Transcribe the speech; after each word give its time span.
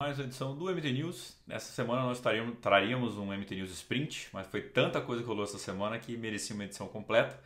mais 0.00 0.16
uma 0.16 0.26
edição 0.26 0.54
do 0.54 0.66
MT 0.66 0.92
News. 0.92 1.36
Nessa 1.44 1.72
semana 1.72 2.02
nós 2.02 2.22
traríamos 2.60 3.18
um 3.18 3.32
MT 3.36 3.56
News 3.56 3.72
Sprint, 3.72 4.28
mas 4.32 4.46
foi 4.46 4.62
tanta 4.62 5.00
coisa 5.00 5.22
que 5.22 5.28
rolou 5.28 5.42
essa 5.42 5.58
semana 5.58 5.98
que 5.98 6.16
merecia 6.16 6.54
uma 6.54 6.64
edição 6.64 6.86
completa. 6.86 7.36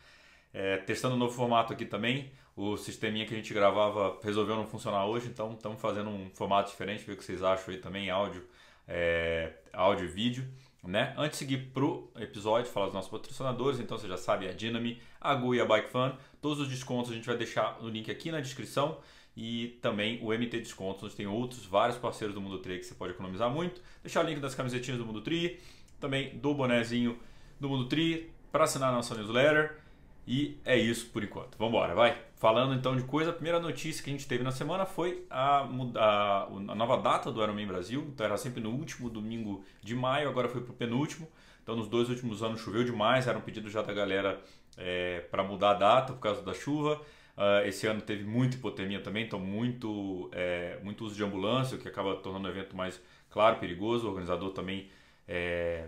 É, 0.53 0.77
testando 0.77 1.15
um 1.15 1.17
novo 1.17 1.33
formato 1.33 1.73
aqui 1.73 1.83
também. 1.83 2.31
O 2.55 2.77
sisteminha 2.77 3.25
que 3.25 3.33
a 3.33 3.37
gente 3.37 3.51
gravava 3.55 4.19
resolveu 4.21 4.55
não 4.55 4.67
funcionar 4.67 5.03
hoje, 5.07 5.29
então 5.29 5.53
estamos 5.53 5.81
fazendo 5.81 6.11
um 6.11 6.29
formato 6.35 6.69
diferente, 6.69 7.03
ver 7.03 7.13
o 7.13 7.17
que 7.17 7.23
vocês 7.23 7.41
acham 7.41 7.73
aí 7.73 7.79
também, 7.79 8.11
áudio, 8.11 8.47
é, 8.87 9.53
áudio 9.73 10.05
e 10.05 10.09
vídeo. 10.09 10.47
Né? 10.83 11.11
Antes 11.17 11.39
de 11.39 11.45
seguir 11.45 11.71
pro 11.73 12.11
episódio, 12.19 12.69
falar 12.69 12.85
dos 12.85 12.93
nossos 12.93 13.09
patrocinadores, 13.09 13.79
então 13.79 13.97
você 13.97 14.07
já 14.07 14.17
sabe, 14.17 14.47
a 14.47 14.51
Dynami, 14.51 15.01
a 15.19 15.33
GUI 15.33 15.57
e 15.57 15.61
a 15.61 15.65
Bike 15.65 15.89
Fun. 15.89 16.15
Todos 16.39 16.59
os 16.59 16.67
descontos 16.67 17.09
a 17.09 17.15
gente 17.15 17.25
vai 17.25 17.35
deixar 17.35 17.81
no 17.81 17.89
link 17.89 18.11
aqui 18.11 18.31
na 18.31 18.39
descrição 18.39 18.99
e 19.35 19.79
também 19.81 20.19
o 20.21 20.27
MT 20.27 20.59
Descontos, 20.59 21.03
onde 21.03 21.15
tem 21.15 21.27
outros 21.27 21.65
vários 21.65 21.97
parceiros 21.97 22.35
do 22.35 22.41
Mundo 22.41 22.59
Tri 22.59 22.79
que 22.79 22.85
você 22.85 22.93
pode 22.93 23.13
economizar 23.13 23.49
muito. 23.49 23.81
Deixar 24.03 24.23
o 24.23 24.27
link 24.27 24.39
das 24.39 24.53
camisetinhas 24.53 24.99
do 24.99 25.05
Mundo 25.05 25.21
Tri, 25.21 25.59
também 25.99 26.37
do 26.37 26.53
bonezinho 26.53 27.17
do 27.59 27.67
Mundo 27.67 27.85
Tri 27.85 28.31
para 28.51 28.65
assinar 28.65 28.89
a 28.89 28.91
nossa 28.91 29.15
newsletter. 29.15 29.79
E 30.25 30.57
é 30.63 30.77
isso 30.77 31.07
por 31.07 31.23
enquanto. 31.23 31.57
Vamos 31.57 31.73
embora, 31.73 31.93
vai. 31.93 32.17
Falando 32.35 32.73
então 32.73 32.95
de 32.95 33.03
coisa, 33.03 33.31
a 33.31 33.33
primeira 33.33 33.59
notícia 33.59 34.03
que 34.03 34.09
a 34.09 34.13
gente 34.13 34.27
teve 34.27 34.43
na 34.43 34.51
semana 34.51 34.85
foi 34.85 35.25
a, 35.29 35.67
a, 35.95 36.43
a 36.43 36.75
nova 36.75 36.97
data 36.97 37.31
do 37.31 37.41
Ironman 37.41 37.67
Brasil. 37.67 38.05
Então 38.13 38.25
era 38.25 38.37
sempre 38.37 38.61
no 38.61 38.69
último 38.69 39.09
domingo 39.09 39.63
de 39.81 39.95
maio, 39.95 40.29
agora 40.29 40.47
foi 40.47 40.61
para 40.61 40.71
o 40.71 40.75
penúltimo. 40.75 41.27
Então 41.61 41.75
nos 41.75 41.87
dois 41.87 42.09
últimos 42.09 42.43
anos 42.43 42.61
choveu 42.61 42.83
demais, 42.83 43.27
era 43.27 43.37
um 43.37 43.41
pedido 43.41 43.69
já 43.69 43.81
da 43.81 43.93
galera 43.93 44.41
é, 44.77 45.21
para 45.31 45.43
mudar 45.43 45.71
a 45.71 45.73
data 45.73 46.13
por 46.13 46.19
causa 46.19 46.41
da 46.41 46.53
chuva. 46.53 47.01
Uh, 47.35 47.65
esse 47.67 47.87
ano 47.87 47.99
teve 48.01 48.23
muita 48.23 48.57
hipotermia 48.57 49.01
também, 49.01 49.25
então 49.25 49.39
muito, 49.39 50.29
é, 50.31 50.79
muito 50.83 51.03
uso 51.03 51.15
de 51.15 51.23
ambulância, 51.23 51.75
o 51.75 51.79
que 51.79 51.87
acaba 51.87 52.15
tornando 52.17 52.47
o 52.47 52.51
evento 52.51 52.75
mais 52.75 53.01
claro, 53.29 53.59
perigoso. 53.59 54.05
O 54.05 54.09
organizador 54.09 54.51
também 54.51 54.89
é, 55.27 55.87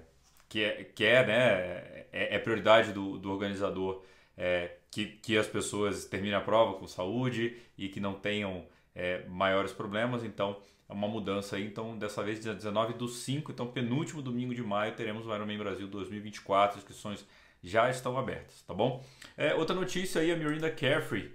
quer, 0.50 0.92
quer 0.96 1.28
né, 1.28 2.06
é, 2.12 2.36
é 2.36 2.40
prioridade 2.40 2.92
do, 2.92 3.20
do 3.20 3.32
organizador 3.32 4.04
é, 4.36 4.72
que, 4.90 5.06
que 5.06 5.38
as 5.38 5.48
pessoas 5.48 6.06
terminem 6.06 6.36
a 6.36 6.42
prova 6.42 6.80
com 6.80 6.88
saúde 6.88 7.56
e 7.78 7.90
que 7.90 8.00
não 8.00 8.14
tenham 8.14 8.66
é, 8.96 9.24
maiores 9.28 9.72
problemas. 9.72 10.24
Então, 10.24 10.58
é 10.88 10.94
uma 10.94 11.08
mudança 11.08 11.56
aí. 11.56 11.66
Então, 11.66 11.98
dessa 11.98 12.24
vez, 12.24 12.40
dia 12.40 12.54
19 12.54 12.94
do 12.94 13.08
5, 13.08 13.52
então 13.52 13.68
penúltimo 13.68 14.22
domingo 14.22 14.54
de 14.54 14.64
maio, 14.64 14.96
teremos 14.96 15.26
o 15.26 15.34
Ironman 15.34 15.58
Brasil 15.58 15.88
2024, 15.88 16.78
inscrições 16.78 17.26
já 17.66 17.90
estão 17.90 18.18
abertas, 18.18 18.62
tá 18.62 18.74
bom? 18.74 19.04
É, 19.36 19.56
outra 19.56 19.76
notícia 19.76 20.22
aí, 20.22 20.32
a 20.32 20.36
Mirinda 20.36 20.70
Carefree, 20.70 21.34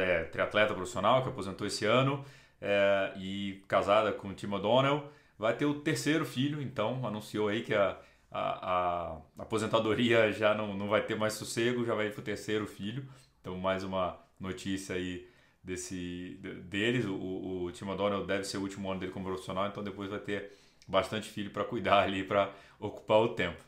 é, 0.00 0.24
triatleta 0.24 0.74
profissional 0.74 1.22
que 1.22 1.28
aposentou 1.28 1.64
esse 1.64 1.84
ano 1.84 2.24
é, 2.60 3.12
e 3.16 3.62
casada 3.68 4.12
com 4.12 4.28
o 4.28 4.34
Tim 4.34 4.52
O'Donnell, 4.52 5.08
vai 5.38 5.56
ter 5.56 5.64
o 5.64 5.74
terceiro 5.74 6.24
filho, 6.24 6.60
então 6.60 7.06
anunciou 7.06 7.46
aí 7.46 7.62
que 7.62 7.72
a, 7.72 7.96
a, 8.32 9.12
a 9.12 9.18
aposentadoria 9.38 10.30
já 10.34 10.54
não, 10.54 10.76
não 10.76 10.88
vai 10.88 11.02
ter 11.02 11.14
mais 11.14 11.34
sossego, 11.34 11.84
já 11.84 11.94
vai 11.94 12.10
para 12.10 12.20
o 12.20 12.24
terceiro 12.24 12.66
filho, 12.66 13.08
então 13.40 13.56
mais 13.56 13.84
uma 13.84 14.18
notícia 14.40 14.96
aí 14.96 15.28
desse 15.62 16.40
deles, 16.64 17.04
o, 17.04 17.14
o 17.14 17.70
Tim 17.70 17.84
O'Donnell 17.84 18.26
deve 18.26 18.42
ser 18.42 18.56
o 18.58 18.62
último 18.62 18.90
ano 18.90 18.98
dele 18.98 19.12
como 19.12 19.26
profissional, 19.26 19.68
então 19.68 19.84
depois 19.84 20.10
vai 20.10 20.18
ter 20.18 20.50
bastante 20.88 21.28
filho 21.28 21.50
para 21.50 21.64
cuidar 21.64 22.02
ali, 22.02 22.24
para 22.24 22.52
ocupar 22.80 23.18
o 23.18 23.28
tempo. 23.34 23.67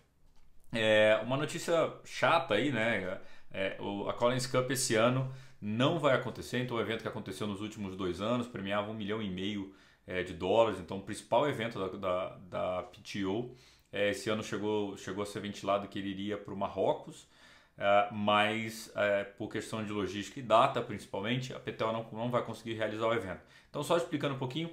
É, 0.73 1.21
uma 1.25 1.37
notícia 1.37 1.93
chata 2.05 2.55
aí, 2.55 2.71
né? 2.71 3.21
É, 3.51 3.77
o, 3.81 4.09
a 4.09 4.15
Collins 4.15 4.47
Cup 4.47 4.71
esse 4.71 4.95
ano 4.95 5.33
não 5.61 5.99
vai 5.99 6.15
acontecer. 6.15 6.61
Então, 6.61 6.77
o 6.77 6.81
evento 6.81 7.03
que 7.03 7.09
aconteceu 7.09 7.47
nos 7.47 7.61
últimos 7.61 7.97
dois 7.97 8.21
anos 8.21 8.47
premiava 8.47 8.91
um 8.91 8.95
milhão 8.95 9.21
e 9.21 9.29
meio 9.29 9.75
é, 10.07 10.23
de 10.23 10.33
dólares. 10.33 10.79
Então, 10.81 10.99
o 10.99 11.03
principal 11.03 11.49
evento 11.49 11.79
da, 11.79 11.89
da, 11.99 12.37
da 12.49 12.83
PTO 12.85 13.55
é, 13.93 14.11
esse 14.11 14.31
ano 14.31 14.43
chegou, 14.43 14.97
chegou 14.97 15.23
a 15.23 15.27
ser 15.27 15.41
ventilado 15.41 15.89
que 15.89 15.99
ele 15.99 16.11
iria 16.11 16.39
para 16.39 16.55
o 16.55 16.57
Marrocos. 16.57 17.29
É, 17.77 18.09
mas 18.13 18.93
é, 18.95 19.25
por 19.25 19.49
questão 19.51 19.85
de 19.85 19.93
logística 19.93 20.39
e 20.39 20.43
data, 20.43 20.81
principalmente, 20.81 21.53
a 21.53 21.59
PTO 21.59 21.93
não, 21.93 22.07
não 22.13 22.31
vai 22.31 22.45
conseguir 22.45 22.75
realizar 22.75 23.07
o 23.09 23.15
evento. 23.15 23.41
Então, 23.69 23.83
só 23.83 23.97
explicando 23.97 24.35
um 24.35 24.39
pouquinho, 24.39 24.71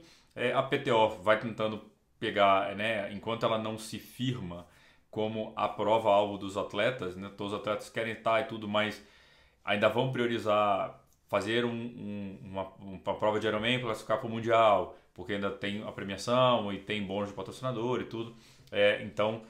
a 0.56 0.62
PTO 0.62 1.10
vai 1.24 1.40
tentando 1.40 1.84
pegar, 2.20 2.76
né, 2.76 3.12
enquanto 3.12 3.44
ela 3.44 3.58
não 3.58 3.78
se 3.78 3.98
firma 3.98 4.68
como 5.18 5.52
a 5.56 5.68
prova-alvo 5.68 6.38
dos 6.38 6.56
atletas, 6.56 7.16
né? 7.16 7.32
Todos 7.36 7.52
os 7.52 7.60
atletas 7.60 7.90
querem 7.90 8.14
estar 8.14 8.40
e 8.40 8.44
tudo, 8.44 8.68
mas 8.68 9.04
ainda 9.66 9.90
vão 9.90 10.12
priorizar 10.12 11.04
fazer 11.28 11.66
um, 11.66 11.72
um, 11.72 12.40
uma, 12.44 12.68
uma, 12.80 13.16
prova 13.16 13.40
de 13.40 13.48
Ironman 13.48 13.82
classificar 13.82 14.20
para 14.20 14.28
o 14.28 14.30
Mundial, 14.30 14.96
porque 15.16 15.34
ainda 15.34 15.50
tem 15.50 15.82
a 15.82 15.92
premiação 15.92 16.72
e 16.72 16.78
tem 16.78 17.04
bônus 17.04 17.30
de 17.30 17.36
patrocinador 17.36 18.00
e 18.02 18.04
tudo. 18.04 18.36
É, 18.72 19.02
então, 19.02 19.42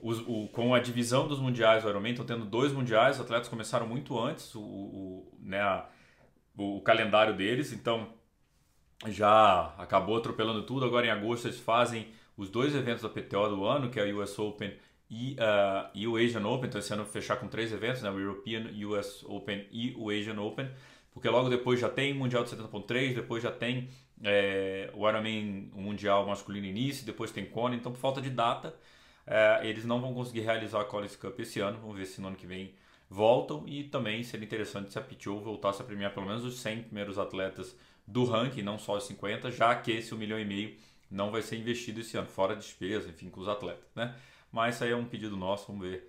os, 0.00 0.20
o, 0.20 0.48
com 0.48 0.74
a 0.74 0.80
divisão 0.80 1.28
dos 1.28 1.38
mundiais 1.38 1.82
do 1.82 1.90
Ironman, 1.90 2.12
estão 2.12 2.24
tendo 2.24 2.46
dois 2.46 2.72
mundiais, 2.72 3.16
os 3.16 3.22
atletas 3.22 3.46
começaram 3.46 3.86
muito 3.86 4.18
antes 4.18 4.54
o, 4.54 4.62
o 4.62 5.38
né, 5.38 5.60
a, 5.60 5.86
o 6.56 6.80
calendário 6.80 7.36
deles, 7.36 7.74
então 7.74 8.08
já 9.08 9.74
acabou 9.76 10.16
atropelando 10.16 10.62
tudo. 10.62 10.86
Agora 10.86 11.06
em 11.06 11.10
agosto 11.10 11.46
eles 11.46 11.60
fazem 11.60 12.08
os 12.38 12.48
dois 12.48 12.74
eventos 12.74 13.02
da 13.02 13.10
PTO 13.10 13.50
do 13.50 13.66
ano, 13.66 13.90
que 13.90 14.00
é 14.00 14.10
a 14.10 14.14
US 14.16 14.38
Open 14.38 14.74
e, 15.10 15.34
uh, 15.34 15.90
e 15.94 16.06
o 16.06 16.16
Asian 16.16 16.46
Open. 16.46 16.68
Então 16.68 16.78
esse 16.78 16.92
ano 16.92 17.04
fechar 17.04 17.36
com 17.36 17.48
três 17.48 17.72
eventos, 17.72 18.02
né? 18.02 18.10
o 18.10 18.18
European, 18.18 18.70
US 18.88 19.24
Open 19.24 19.66
e 19.70 19.94
o 19.96 20.10
Asian 20.10 20.40
Open. 20.40 20.68
Porque 21.12 21.28
logo 21.28 21.48
depois 21.48 21.78
já 21.78 21.88
tem 21.88 22.12
Mundial 22.12 22.42
de 22.42 22.50
70.3, 22.50 23.14
depois 23.14 23.42
já 23.42 23.52
tem 23.52 23.88
é, 24.22 24.90
o 24.94 25.08
Ironman 25.08 25.70
Mundial 25.74 26.26
masculino 26.26 26.66
início, 26.66 27.06
depois 27.06 27.30
tem 27.30 27.44
Kona. 27.44 27.76
Então 27.76 27.92
por 27.92 27.98
falta 27.98 28.20
de 28.20 28.30
data, 28.30 28.74
é, 29.26 29.60
eles 29.62 29.84
não 29.84 30.00
vão 30.00 30.12
conseguir 30.12 30.40
realizar 30.40 30.80
a 30.80 30.84
College 30.84 31.16
Cup 31.16 31.38
esse 31.38 31.60
ano. 31.60 31.78
Vamos 31.80 31.96
ver 31.96 32.06
se 32.06 32.20
no 32.20 32.28
ano 32.28 32.36
que 32.36 32.46
vem 32.46 32.74
voltam. 33.08 33.64
E 33.66 33.84
também 33.84 34.22
seria 34.24 34.44
interessante 34.44 34.90
se 34.90 34.98
a 34.98 35.02
PTO 35.02 35.40
voltasse 35.40 35.80
a 35.80 35.84
premiar 35.84 36.12
pelo 36.12 36.26
menos 36.26 36.44
os 36.44 36.58
100 36.58 36.84
primeiros 36.84 37.18
atletas 37.18 37.76
do 38.06 38.24
ranking, 38.24 38.62
não 38.62 38.78
só 38.78 38.96
os 38.96 39.04
50, 39.04 39.50
já 39.50 39.74
que 39.74 39.92
esse 39.92 40.14
1 40.14 40.18
milhão 40.18 40.38
e 40.38 40.44
meio 40.44 40.76
não 41.10 41.30
vai 41.30 41.42
ser 41.42 41.56
investido 41.56 42.00
esse 42.00 42.16
ano, 42.16 42.26
fora 42.26 42.56
despesa, 42.56 43.08
enfim, 43.08 43.30
com 43.30 43.40
os 43.40 43.48
atletas, 43.48 43.88
né? 43.94 44.14
Mas 44.54 44.76
isso 44.76 44.84
aí 44.84 44.92
é 44.92 44.96
um 44.96 45.04
pedido 45.04 45.36
nosso, 45.36 45.66
vamos 45.66 45.84
ver 45.84 46.08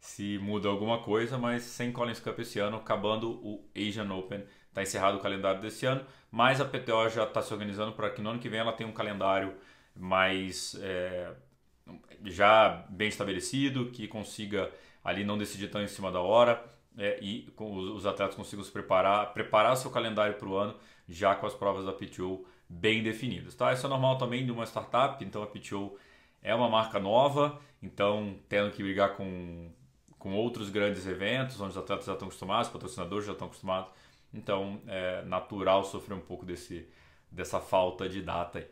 se 0.00 0.36
muda 0.38 0.68
alguma 0.68 0.98
coisa, 0.98 1.38
mas 1.38 1.62
sem 1.62 1.92
Collins 1.92 2.18
Cup 2.18 2.36
esse 2.40 2.58
ano, 2.58 2.76
acabando 2.76 3.30
o 3.30 3.64
Asian 3.74 4.12
Open, 4.12 4.44
está 4.68 4.82
encerrado 4.82 5.16
o 5.16 5.20
calendário 5.20 5.60
desse 5.60 5.86
ano, 5.86 6.04
mas 6.28 6.60
a 6.60 6.64
PTO 6.64 7.08
já 7.08 7.22
está 7.22 7.40
se 7.40 7.52
organizando 7.52 7.92
para 7.92 8.10
que 8.10 8.20
no 8.20 8.30
ano 8.30 8.40
que 8.40 8.48
vem 8.48 8.58
ela 8.58 8.72
tenha 8.72 8.90
um 8.90 8.92
calendário 8.92 9.54
mais 9.94 10.76
é, 10.82 11.32
já 12.24 12.84
bem 12.90 13.06
estabelecido, 13.06 13.92
que 13.92 14.08
consiga 14.08 14.72
ali 15.04 15.22
não 15.22 15.38
decidir 15.38 15.68
tão 15.68 15.80
em 15.80 15.86
cima 15.86 16.10
da 16.10 16.20
hora 16.20 16.64
é, 16.98 17.20
e 17.22 17.48
os 17.56 18.04
atletas 18.06 18.34
consigam 18.34 18.64
se 18.64 18.72
preparar, 18.72 19.32
preparar 19.32 19.76
seu 19.76 19.90
calendário 19.90 20.34
para 20.34 20.48
o 20.48 20.56
ano 20.56 20.74
já 21.08 21.36
com 21.36 21.46
as 21.46 21.54
provas 21.54 21.84
da 21.84 21.92
PTO 21.92 22.44
bem 22.68 23.04
definidas. 23.04 23.54
Tá? 23.54 23.72
Isso 23.72 23.86
é 23.86 23.88
normal 23.88 24.18
também 24.18 24.44
de 24.44 24.50
uma 24.50 24.64
startup, 24.64 25.24
então 25.24 25.44
a 25.44 25.46
PTO 25.46 25.96
é 26.44 26.54
uma 26.54 26.68
marca 26.68 27.00
nova, 27.00 27.58
então 27.82 28.36
tendo 28.48 28.70
que 28.70 28.82
brigar 28.82 29.16
com, 29.16 29.70
com 30.18 30.34
outros 30.34 30.70
grandes 30.70 31.06
eventos, 31.06 31.60
onde 31.60 31.70
os 31.70 31.78
atletas 31.78 32.06
já 32.06 32.12
estão 32.12 32.28
acostumados, 32.28 32.68
os 32.68 32.72
patrocinadores 32.72 33.26
já 33.26 33.32
estão 33.32 33.48
acostumados, 33.48 33.90
então 34.32 34.80
é 34.86 35.22
natural 35.24 35.82
sofrer 35.82 36.14
um 36.14 36.20
pouco 36.20 36.44
desse, 36.44 36.86
dessa 37.30 37.58
falta 37.58 38.08
de 38.08 38.22
data 38.22 38.58
aí. 38.58 38.66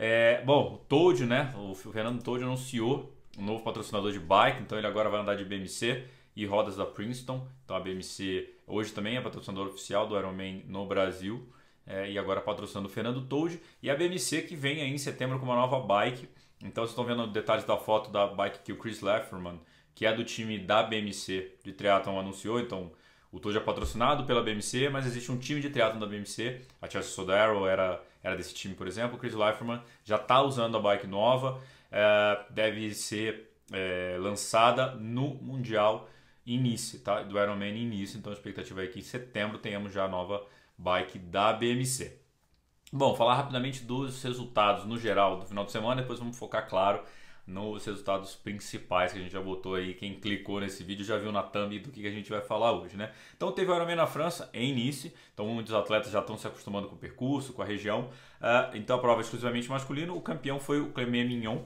É, 0.00 0.42
bom, 0.42 0.74
o 0.74 0.78
Toad, 0.78 1.26
né? 1.26 1.52
O 1.56 1.74
Fernando 1.74 2.22
Toad 2.22 2.42
anunciou 2.44 3.12
um 3.36 3.44
novo 3.44 3.62
patrocinador 3.64 4.12
de 4.12 4.20
bike, 4.20 4.62
então 4.62 4.78
ele 4.78 4.86
agora 4.86 5.08
vai 5.08 5.20
andar 5.20 5.34
de 5.34 5.44
BMC 5.44 6.04
e 6.36 6.46
rodas 6.46 6.76
da 6.76 6.86
Princeton. 6.86 7.46
Então 7.64 7.76
a 7.76 7.80
BMC 7.80 8.48
hoje 8.66 8.92
também 8.92 9.16
é 9.16 9.20
patrocinador 9.20 9.66
oficial 9.66 10.06
do 10.06 10.16
Ironman 10.16 10.62
no 10.68 10.86
Brasil 10.86 11.52
é, 11.84 12.08
e 12.10 12.16
agora 12.16 12.40
patrocinando 12.40 12.86
o 12.86 12.90
Fernando 12.90 13.22
Toad. 13.22 13.60
E 13.82 13.90
a 13.90 13.96
BMC 13.96 14.42
que 14.42 14.54
vem 14.54 14.80
aí 14.80 14.90
em 14.92 14.98
setembro 14.98 15.40
com 15.40 15.44
uma 15.44 15.56
nova 15.56 15.80
bike. 15.80 16.28
Então 16.62 16.84
vocês 16.84 16.90
estão 16.90 17.04
vendo 17.04 17.26
detalhes 17.26 17.64
da 17.64 17.76
foto 17.76 18.10
da 18.10 18.26
bike 18.26 18.60
que 18.60 18.72
o 18.72 18.76
Chris 18.76 19.00
Lefferman, 19.00 19.60
que 19.94 20.04
é 20.06 20.12
do 20.12 20.24
time 20.24 20.58
da 20.58 20.82
BMC 20.82 21.58
de 21.64 21.72
triatlon, 21.72 22.18
anunciou. 22.18 22.60
Então 22.60 22.90
o 23.30 23.38
Toad 23.38 23.56
é 23.56 23.60
patrocinado 23.60 24.24
pela 24.24 24.42
BMC, 24.42 24.88
mas 24.88 25.06
existe 25.06 25.30
um 25.30 25.38
time 25.38 25.60
de 25.60 25.70
triatlon 25.70 26.00
da 26.00 26.06
BMC. 26.06 26.62
A 26.80 26.88
Chelsea 26.88 27.10
Sodaro 27.10 27.66
era, 27.66 28.02
era 28.22 28.36
desse 28.36 28.54
time, 28.54 28.74
por 28.74 28.86
exemplo. 28.86 29.16
O 29.16 29.18
Chris 29.18 29.34
Lefferman 29.34 29.80
já 30.04 30.16
está 30.16 30.42
usando 30.42 30.76
a 30.76 30.80
bike 30.80 31.06
nova. 31.06 31.60
É, 31.90 32.44
deve 32.50 32.94
ser 32.94 33.50
é, 33.72 34.16
lançada 34.18 34.94
no 34.94 35.34
Mundial 35.34 36.08
início, 36.46 36.98
tá? 37.00 37.22
Do 37.22 37.38
Ironman 37.38 37.76
início. 37.76 38.18
Então 38.18 38.32
a 38.32 38.34
expectativa 38.34 38.82
é 38.82 38.86
que 38.86 38.98
em 38.98 39.02
setembro 39.02 39.58
tenhamos 39.58 39.92
já 39.92 40.04
a 40.04 40.08
nova 40.08 40.44
bike 40.76 41.18
da 41.18 41.52
BMC. 41.52 42.18
Bom, 42.90 43.14
falar 43.14 43.34
rapidamente 43.34 43.84
dos 43.84 44.22
resultados 44.22 44.86
no 44.86 44.98
geral 44.98 45.40
do 45.40 45.44
final 45.44 45.62
de 45.66 45.72
semana, 45.72 46.00
depois 46.00 46.18
vamos 46.18 46.38
focar, 46.38 46.66
claro, 46.66 47.02
nos 47.46 47.84
resultados 47.84 48.34
principais 48.34 49.12
que 49.12 49.18
a 49.18 49.22
gente 49.22 49.30
já 49.30 49.42
botou 49.42 49.74
aí. 49.74 49.92
Quem 49.92 50.18
clicou 50.18 50.58
nesse 50.58 50.82
vídeo 50.82 51.04
já 51.04 51.18
viu 51.18 51.30
na 51.30 51.42
thumb 51.42 51.78
do 51.80 51.90
que 51.90 52.06
a 52.06 52.10
gente 52.10 52.30
vai 52.30 52.40
falar 52.40 52.72
hoje, 52.72 52.96
né? 52.96 53.12
Então 53.36 53.52
teve 53.52 53.70
o 53.70 53.74
Ironman 53.74 53.94
na 53.94 54.06
França 54.06 54.48
em 54.54 54.74
Nice, 54.74 55.14
então 55.34 55.46
muitos 55.46 55.74
atletas 55.74 56.10
já 56.10 56.20
estão 56.20 56.38
se 56.38 56.46
acostumando 56.46 56.88
com 56.88 56.94
o 56.94 56.98
percurso, 56.98 57.52
com 57.52 57.60
a 57.60 57.64
região. 57.66 58.08
Uh, 58.40 58.74
então 58.74 58.96
a 58.96 58.98
prova 58.98 59.20
é 59.20 59.22
exclusivamente 59.22 59.68
masculino. 59.68 60.16
O 60.16 60.22
campeão 60.22 60.58
foi 60.58 60.80
o 60.80 60.90
Clément 60.90 61.26
Mignon 61.26 61.58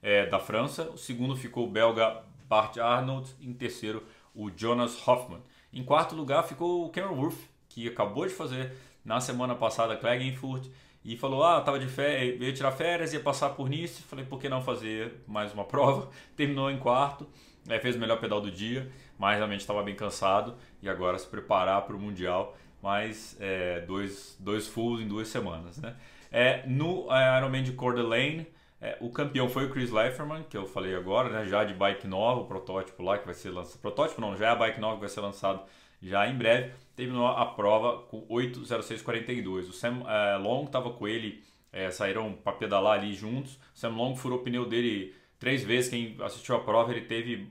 é, 0.00 0.26
da 0.26 0.38
França. 0.38 0.84
O 0.90 0.96
segundo 0.96 1.34
ficou 1.34 1.66
o 1.66 1.70
belga 1.70 2.22
Bart 2.48 2.78
Arnold. 2.78 3.28
Em 3.40 3.52
terceiro, 3.52 4.04
o 4.32 4.48
Jonas 4.56 4.96
Hoffman. 5.06 5.40
Em 5.72 5.82
quarto 5.82 6.14
lugar 6.14 6.44
ficou 6.44 6.86
o 6.86 6.90
Cameron 6.90 7.16
Wolf, 7.16 7.36
que 7.68 7.88
acabou 7.88 8.24
de 8.24 8.32
fazer 8.32 8.72
na 9.04 9.20
semana 9.20 9.54
passada 9.54 9.96
Klagenfurt 9.96 10.68
e 11.04 11.16
falou: 11.16 11.42
Ah, 11.42 11.60
tava 11.60 11.78
de 11.78 11.86
férias, 11.86 12.40
ia 12.40 12.52
tirar 12.52 12.72
férias, 12.72 13.12
ia 13.12 13.20
passar 13.20 13.50
por 13.50 13.68
Nice. 13.68 14.02
Falei: 14.02 14.24
Por 14.24 14.40
que 14.40 14.48
não 14.48 14.62
fazer 14.62 15.22
mais 15.26 15.52
uma 15.52 15.64
prova? 15.66 16.10
Terminou 16.36 16.70
em 16.70 16.78
quarto, 16.78 17.26
é, 17.68 17.78
fez 17.78 17.96
o 17.96 17.98
melhor 17.98 18.20
pedal 18.20 18.40
do 18.40 18.50
dia, 18.50 18.90
mas 19.18 19.36
realmente 19.36 19.60
estava 19.60 19.82
bem 19.82 19.94
cansado 19.94 20.56
e 20.82 20.88
agora 20.88 21.18
se 21.18 21.26
preparar 21.26 21.82
para 21.82 21.96
o 21.96 21.98
Mundial. 21.98 22.56
Mais 22.82 23.36
é, 23.38 23.80
dois, 23.80 24.36
dois 24.40 24.66
fulls 24.66 25.02
em 25.02 25.06
duas 25.06 25.28
semanas. 25.28 25.76
Né? 25.76 25.94
É, 26.32 26.66
no 26.66 27.12
é, 27.12 27.36
Ironman 27.36 27.62
de 27.62 27.72
Coeur 27.72 27.94
d'Alene, 27.94 28.46
é, 28.80 28.96
o 29.02 29.10
campeão 29.10 29.50
foi 29.50 29.66
o 29.66 29.70
Chris 29.70 29.90
Leiferman, 29.90 30.42
que 30.44 30.56
eu 30.56 30.66
falei 30.66 30.94
agora, 30.94 31.28
né, 31.28 31.44
já 31.44 31.62
de 31.62 31.74
bike 31.74 32.06
nova, 32.06 32.40
o 32.40 32.46
protótipo 32.46 33.02
lá 33.02 33.18
que 33.18 33.26
vai 33.26 33.34
ser 33.34 33.50
lançado. 33.50 33.78
Protótipo 33.80 34.22
não, 34.22 34.34
já 34.34 34.46
é 34.46 34.48
a 34.48 34.54
bike 34.54 34.80
nova 34.80 34.94
que 34.94 35.00
vai 35.00 35.08
ser 35.10 35.20
lançado 35.20 35.62
já 36.02 36.28
em 36.28 36.36
breve. 36.36 36.72
Terminou 36.96 37.26
a 37.26 37.46
prova 37.46 38.02
com 38.04 38.26
8,0642. 38.28 39.68
O 39.68 39.72
Sam 39.72 40.02
é, 40.06 40.36
Long 40.36 40.64
estava 40.64 40.90
com 40.90 41.06
ele, 41.08 41.42
é, 41.72 41.90
saíram 41.90 42.32
para 42.32 42.52
pedalar 42.52 42.98
ali 42.98 43.14
juntos. 43.14 43.54
O 43.74 43.78
Sam 43.78 43.90
Long 43.90 44.16
furou 44.16 44.38
o 44.38 44.42
pneu 44.42 44.66
dele 44.66 45.14
três 45.38 45.62
vezes. 45.64 45.90
Quem 45.90 46.16
assistiu 46.20 46.56
a 46.56 46.60
prova, 46.60 46.90
ele 46.92 47.02
teve. 47.02 47.48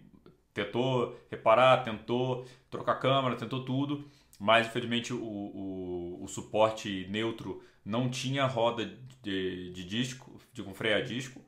Tentou 0.54 1.16
reparar, 1.30 1.84
tentou 1.84 2.46
trocar 2.70 2.96
câmera, 2.96 3.36
tentou 3.36 3.64
tudo, 3.64 4.10
mas 4.40 4.68
infelizmente 4.68 5.14
o, 5.14 5.24
o, 5.24 6.24
o 6.24 6.28
suporte 6.28 7.08
neutro 7.10 7.64
não 7.86 8.10
tinha 8.10 8.46
roda 8.46 8.86
de, 9.22 9.72
de 9.72 9.84
disco, 9.86 10.42
de 10.52 10.64
com 10.64 10.74
freio 10.74 10.98
a 10.98 11.02
disco 11.02 11.42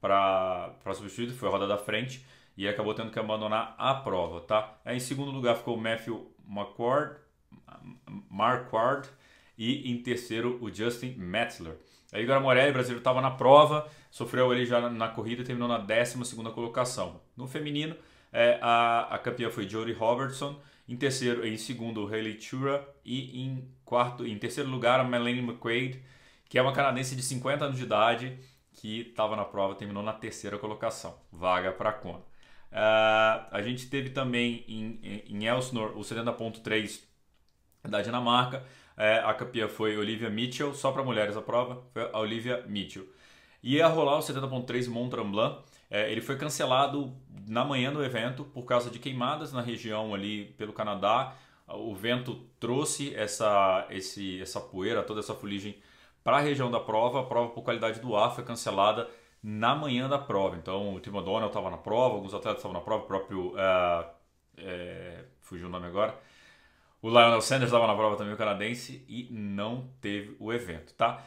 para 0.00 0.94
substituir, 0.94 1.30
foi 1.32 1.48
a 1.48 1.52
roda 1.52 1.66
da 1.66 1.78
frente 1.78 2.24
e 2.56 2.66
acabou 2.66 2.94
tendo 2.94 3.10
que 3.10 3.18
abandonar 3.18 3.74
a 3.76 3.94
prova, 3.94 4.40
tá? 4.40 4.78
Aí, 4.84 4.96
em 4.96 5.00
segundo 5.00 5.30
lugar 5.30 5.56
ficou 5.56 5.76
o 5.76 5.80
Matthew 5.80 6.32
McCord, 6.48 7.16
Marquardt 8.30 9.08
e 9.56 9.90
em 9.90 10.02
terceiro 10.02 10.58
o 10.62 10.72
Justin 10.72 11.14
Metzler. 11.16 11.76
Aí 12.12 12.22
Igor 12.22 12.40
Morelli, 12.40 12.72
brasileiro, 12.72 13.00
estava 13.00 13.20
na 13.20 13.30
prova, 13.30 13.88
sofreu 14.10 14.52
ele 14.52 14.64
já 14.64 14.88
na 14.88 15.08
corrida 15.08 15.42
e 15.42 15.44
terminou 15.44 15.68
na 15.68 15.78
12 15.78 16.36
colocação. 16.54 17.20
No 17.36 17.46
feminino, 17.46 17.96
é, 18.32 18.58
a, 18.62 19.14
a 19.14 19.18
campeã 19.18 19.50
foi 19.50 19.68
Jodie 19.68 19.92
Robertson, 19.92 20.60
em 20.88 20.96
terceiro, 20.96 21.46
em 21.46 21.56
segundo, 21.56 22.06
Hayley 22.06 22.40
Chura 22.40 22.86
e 23.04 23.42
em 23.42 23.68
quarto, 23.84 24.24
em 24.24 24.38
terceiro 24.38 24.70
lugar, 24.70 25.00
a 25.00 25.04
Melanie 25.04 25.40
McQuaid, 25.40 26.00
que 26.48 26.58
é 26.58 26.62
uma 26.62 26.72
canadense 26.72 27.16
de 27.16 27.22
50 27.22 27.64
anos 27.64 27.76
de 27.76 27.82
idade 27.82 28.38
que 28.72 29.00
estava 29.00 29.34
na 29.34 29.44
prova, 29.44 29.74
terminou 29.74 30.02
na 30.02 30.12
terceira 30.12 30.58
colocação, 30.58 31.18
vaga 31.32 31.72
para 31.72 31.90
a 31.90 31.92
Kona. 31.92 32.22
Uh, 32.72 33.46
a 33.50 33.62
gente 33.62 33.86
teve 33.86 34.10
também 34.10 34.64
em, 34.68 35.24
em, 35.28 35.50
o 35.50 36.00
70.3 36.00 37.00
da 37.84 38.02
Dinamarca. 38.02 38.64
Uh, 38.96 39.26
a 39.26 39.34
campeã 39.34 39.68
foi 39.68 39.96
Olivia 39.96 40.30
Mitchell, 40.30 40.74
só 40.74 40.92
para 40.92 41.02
mulheres 41.02 41.36
a 41.36 41.42
prova, 41.42 41.82
foi 41.92 42.10
a 42.12 42.18
Olivia 42.18 42.64
Mitchell. 42.66 43.06
Ia 43.62 43.86
rolar 43.86 44.18
o 44.18 44.20
70.3 44.20 44.88
Mont 44.88 45.10
Tremblant. 45.10 45.58
Uh, 45.90 45.96
ele 46.08 46.20
foi 46.20 46.36
cancelado 46.36 47.14
na 47.46 47.64
manhã 47.64 47.92
do 47.92 48.04
evento 48.04 48.44
por 48.44 48.64
causa 48.64 48.90
de 48.90 48.98
queimadas 48.98 49.52
na 49.52 49.60
região 49.60 50.14
ali 50.14 50.46
pelo 50.58 50.72
Canadá. 50.72 51.34
O 51.68 51.94
vento 51.94 52.46
trouxe 52.60 53.14
essa, 53.14 53.86
esse, 53.90 54.40
essa 54.40 54.60
poeira, 54.60 55.02
toda 55.02 55.20
essa 55.20 55.34
fuligem 55.34 55.76
para 56.22 56.38
a 56.38 56.40
região 56.40 56.70
da 56.70 56.78
prova. 56.78 57.20
A 57.20 57.24
prova, 57.24 57.50
por 57.50 57.62
qualidade 57.62 58.00
do 58.00 58.14
ar, 58.16 58.34
foi 58.34 58.44
cancelada 58.44 59.08
na 59.48 59.76
manhã 59.76 60.08
da 60.08 60.18
prova. 60.18 60.56
Então, 60.56 60.92
o 60.92 60.98
Tim 60.98 61.10
O'Donnell 61.10 61.46
estava 61.46 61.70
na 61.70 61.76
prova, 61.76 62.16
alguns 62.16 62.34
atletas 62.34 62.58
estavam 62.58 62.76
na 62.76 62.84
prova, 62.84 63.04
o 63.04 63.06
próprio. 63.06 63.52
Uh, 63.52 64.04
é, 64.56 65.24
fugiu 65.40 65.68
o 65.68 65.70
nome 65.70 65.86
agora. 65.86 66.18
O 67.00 67.08
Lionel 67.08 67.40
Sanders 67.40 67.68
estava 67.68 67.86
na 67.86 67.94
prova 67.94 68.16
também, 68.16 68.34
o 68.34 68.36
canadense, 68.36 69.04
e 69.08 69.28
não 69.30 69.88
teve 70.00 70.34
o 70.40 70.52
evento, 70.52 70.94
tá? 70.94 71.22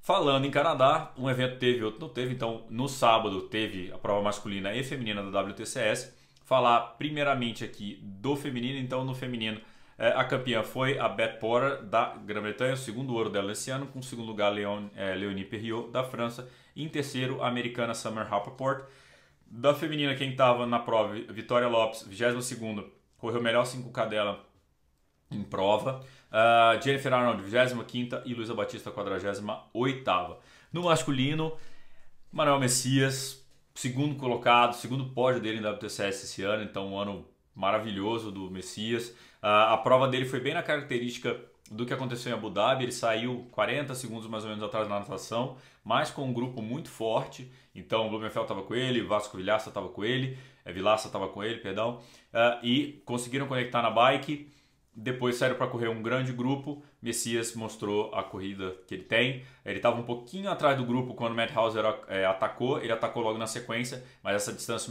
Falando 0.00 0.46
em 0.46 0.50
Canadá, 0.50 1.12
um 1.18 1.28
evento 1.28 1.58
teve, 1.58 1.84
outro 1.84 2.00
não 2.00 2.08
teve. 2.08 2.32
Então, 2.32 2.64
no 2.70 2.88
sábado 2.88 3.42
teve 3.42 3.92
a 3.92 3.98
prova 3.98 4.22
masculina 4.22 4.74
e 4.74 4.82
feminina 4.82 5.22
da 5.22 5.42
WTCS. 5.42 6.16
Falar 6.46 6.96
primeiramente 6.96 7.64
aqui 7.64 8.00
do 8.02 8.34
feminino. 8.34 8.78
Então, 8.78 9.04
no 9.04 9.14
feminino, 9.14 9.60
é, 9.98 10.08
a 10.08 10.24
campeã 10.24 10.62
foi 10.62 10.98
a 10.98 11.06
Beth 11.06 11.38
Porter, 11.38 11.82
da 11.82 12.16
Grã-Bretanha, 12.16 12.72
o 12.72 12.78
segundo 12.78 13.12
ouro 13.12 13.28
dela 13.28 13.52
esse 13.52 13.70
ano, 13.70 13.88
com 13.88 13.98
o 13.98 14.02
segundo 14.02 14.28
lugar 14.28 14.48
Leon, 14.48 14.86
é, 14.96 15.14
Leonie 15.14 15.44
Perriot, 15.44 15.90
da 15.90 16.02
França, 16.02 16.48
em 16.78 16.88
terceiro 16.88 17.42
a 17.42 17.48
americana 17.48 17.92
Summer 17.92 18.26
Rappaport. 18.26 18.84
Da 19.46 19.74
feminina, 19.74 20.14
quem 20.14 20.30
estava 20.30 20.66
na 20.66 20.78
prova, 20.78 21.14
Vitória 21.14 21.66
Lopes, 21.68 22.04
22 22.06 22.54
correu 23.16 23.42
melhor 23.42 23.64
5K 23.64 24.08
dela 24.08 24.44
em 25.30 25.42
prova. 25.42 26.04
Uh, 26.30 26.80
Jennifer 26.82 27.12
Arnold, 27.12 27.42
25 27.42 28.22
e 28.24 28.34
Luísa 28.34 28.54
Batista, 28.54 28.90
48 28.90 29.42
No 30.72 30.82
masculino, 30.84 31.52
Manuel 32.30 32.60
Messias, 32.60 33.44
segundo 33.74 34.16
colocado, 34.16 34.74
segundo 34.74 35.06
pódio 35.06 35.40
dele 35.40 35.58
em 35.58 35.66
WTCS 35.66 36.24
esse 36.24 36.42
ano, 36.42 36.62
então 36.62 36.92
um 36.92 36.98
ano 36.98 37.26
maravilhoso 37.54 38.30
do 38.30 38.50
Messias. 38.50 39.08
Uh, 39.42 39.72
a 39.72 39.76
prova 39.78 40.08
dele 40.08 40.26
foi 40.26 40.40
bem 40.40 40.54
na 40.54 40.62
característica 40.62 41.38
do 41.70 41.84
que 41.84 41.92
aconteceu 41.92 42.32
em 42.32 42.34
Abu 42.34 42.50
Dhabi. 42.50 42.84
Ele 42.84 42.92
saiu 42.92 43.46
40 43.52 43.94
segundos 43.94 44.28
mais 44.28 44.44
ou 44.44 44.50
menos 44.50 44.64
atrás 44.64 44.88
na 44.88 45.00
natação, 45.00 45.56
mas 45.88 46.10
com 46.10 46.22
um 46.22 46.34
grupo 46.34 46.60
muito 46.60 46.90
forte. 46.90 47.50
Então, 47.74 48.10
Blumenfeld 48.10 48.44
estava 48.44 48.62
com 48.62 48.74
ele, 48.74 49.00
Vasco 49.00 49.38
Vilhaça 49.38 49.70
estava 49.70 49.88
com 49.88 50.04
ele, 50.04 50.36
é, 50.62 50.70
Vilaça 50.70 51.06
estava 51.06 51.28
com 51.28 51.42
ele, 51.42 51.60
perdão, 51.60 52.02
uh, 52.30 52.62
e 52.62 53.00
conseguiram 53.06 53.46
conectar 53.46 53.80
na 53.80 53.88
bike. 53.88 54.52
Depois 54.94 55.36
saíram 55.36 55.56
para 55.56 55.66
correr 55.66 55.88
um 55.88 56.02
grande 56.02 56.30
grupo. 56.30 56.84
Messias 57.00 57.54
mostrou 57.54 58.14
a 58.14 58.22
corrida 58.22 58.76
que 58.86 58.96
ele 58.96 59.04
tem. 59.04 59.42
Ele 59.64 59.78
estava 59.78 59.98
um 59.98 60.02
pouquinho 60.02 60.50
atrás 60.50 60.76
do 60.76 60.84
grupo 60.84 61.14
quando 61.14 61.32
o 61.32 61.36
Matt 61.36 61.56
Hauser 61.56 61.82
é, 62.08 62.26
atacou. 62.26 62.82
Ele 62.82 62.92
atacou 62.92 63.22
logo 63.22 63.38
na 63.38 63.46
sequência, 63.46 64.04
mas 64.22 64.34
essa 64.34 64.52
distância 64.52 64.88
o 64.88 64.90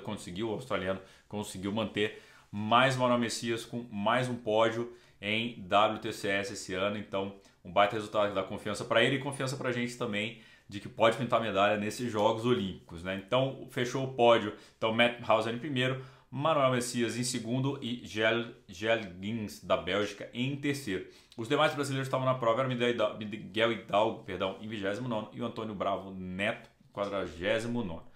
conseguiu, 0.00 0.50
o 0.50 0.52
australiano 0.52 1.00
conseguiu 1.26 1.72
manter 1.72 2.20
mais 2.52 2.96
Manuel 2.96 3.18
Messias 3.18 3.64
com 3.64 3.86
mais 3.90 4.28
um 4.28 4.34
pódio 4.34 4.92
em 5.22 5.64
WTCS 5.64 6.52
esse 6.52 6.74
ano. 6.74 6.98
Então, 6.98 7.34
um 7.64 7.72
baita 7.72 7.94
resultado 7.94 8.34
da 8.34 8.42
confiança 8.42 8.84
para 8.84 9.02
ele 9.02 9.16
e 9.16 9.18
confiança 9.18 9.56
para 9.56 9.68
a 9.68 9.72
gente 9.72 9.96
também 9.96 10.40
de 10.68 10.78
que 10.78 10.88
pode 10.88 11.16
pintar 11.16 11.40
medalha 11.40 11.76
nesses 11.76 12.10
Jogos 12.10 12.46
Olímpicos. 12.46 13.02
Né? 13.02 13.20
Então, 13.26 13.66
fechou 13.70 14.04
o 14.04 14.12
pódio. 14.14 14.54
Então, 14.78 14.92
Matt 14.92 15.18
Hauser 15.28 15.52
em 15.52 15.58
primeiro, 15.58 16.04
Manuel 16.30 16.70
Messias 16.70 17.18
em 17.18 17.24
segundo 17.24 17.76
e 17.82 18.02
Gel, 18.04 18.44
Gins 18.68 19.64
da 19.64 19.76
Bélgica 19.76 20.30
em 20.32 20.54
terceiro. 20.54 21.08
Os 21.36 21.48
demais 21.48 21.74
brasileiros 21.74 22.06
estavam 22.06 22.24
na 22.24 22.34
prova, 22.34 22.60
era 22.60 22.68
Miguel 22.68 23.72
Hidalgo, 23.72 24.22
perdão, 24.22 24.56
em 24.60 24.68
29 24.68 25.28
e 25.32 25.40
o 25.40 25.44
Antônio 25.44 25.74
Bravo 25.74 26.12
Neto, 26.12 26.70
49 26.92 28.09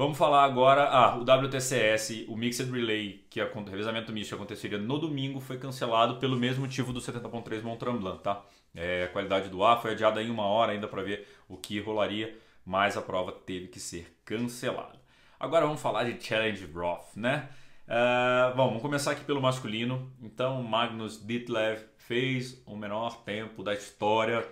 Vamos 0.00 0.16
falar 0.16 0.44
agora. 0.44 0.84
Ah, 0.84 1.16
o 1.16 1.22
WTCS, 1.22 2.26
o 2.28 2.36
Mixed 2.36 2.70
Relay, 2.70 3.26
que 3.28 3.40
é 3.40 3.44
o 3.44 3.64
revezamento 3.64 4.12
misto 4.12 4.28
que 4.28 4.34
aconteceria 4.36 4.78
no 4.78 4.96
domingo, 4.96 5.40
foi 5.40 5.58
cancelado 5.58 6.20
pelo 6.20 6.36
mesmo 6.36 6.60
motivo 6.60 6.92
do 6.92 7.00
70.3 7.00 7.62
Mont 7.62 7.80
Tremblant, 7.80 8.20
tá? 8.20 8.40
É, 8.72 9.02
a 9.02 9.08
qualidade 9.08 9.48
do 9.48 9.64
ar 9.64 9.82
foi 9.82 9.90
adiada 9.90 10.22
em 10.22 10.30
uma 10.30 10.44
hora 10.44 10.70
ainda 10.70 10.86
para 10.86 11.02
ver 11.02 11.26
o 11.48 11.56
que 11.56 11.80
rolaria, 11.80 12.38
mas 12.64 12.96
a 12.96 13.02
prova 13.02 13.32
teve 13.32 13.66
que 13.66 13.80
ser 13.80 14.16
cancelada. 14.24 15.00
Agora 15.40 15.66
vamos 15.66 15.82
falar 15.82 16.04
de 16.04 16.24
Challenge 16.24 16.64
Roth, 16.66 17.16
né? 17.16 17.48
Uh, 17.88 18.54
bom, 18.54 18.68
vamos 18.68 18.82
começar 18.82 19.10
aqui 19.10 19.24
pelo 19.24 19.42
masculino. 19.42 20.12
Então, 20.22 20.62
Magnus 20.62 21.26
Ditlev 21.26 21.80
fez 21.96 22.62
o 22.66 22.76
menor 22.76 23.24
tempo 23.24 23.64
da 23.64 23.74
história. 23.74 24.46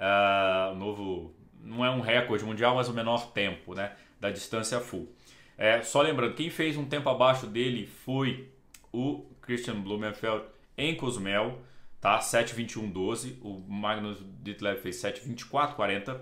Uh, 0.00 0.74
novo, 0.74 1.32
não 1.62 1.84
é 1.84 1.90
um 1.90 2.00
recorde 2.00 2.44
mundial, 2.44 2.74
mas 2.74 2.88
o 2.88 2.92
menor 2.92 3.30
tempo, 3.30 3.72
né? 3.72 3.92
Da 4.20 4.30
distância 4.30 4.80
full. 4.80 5.12
É, 5.56 5.82
só 5.82 6.02
lembrando, 6.02 6.34
quem 6.34 6.50
fez 6.50 6.76
um 6.76 6.84
tempo 6.84 7.08
abaixo 7.08 7.46
dele 7.46 7.86
foi 7.86 8.48
o 8.92 9.26
Christian 9.42 9.80
Blumenfeld 9.80 10.44
em 10.76 10.94
Cozumel, 10.94 11.58
tá? 12.00 12.20
7:21:12. 12.20 13.38
O 13.42 13.58
Magnus 13.68 14.18
Ditlev 14.40 14.80
fez 14.80 14.96
7:24:40. 14.96 16.20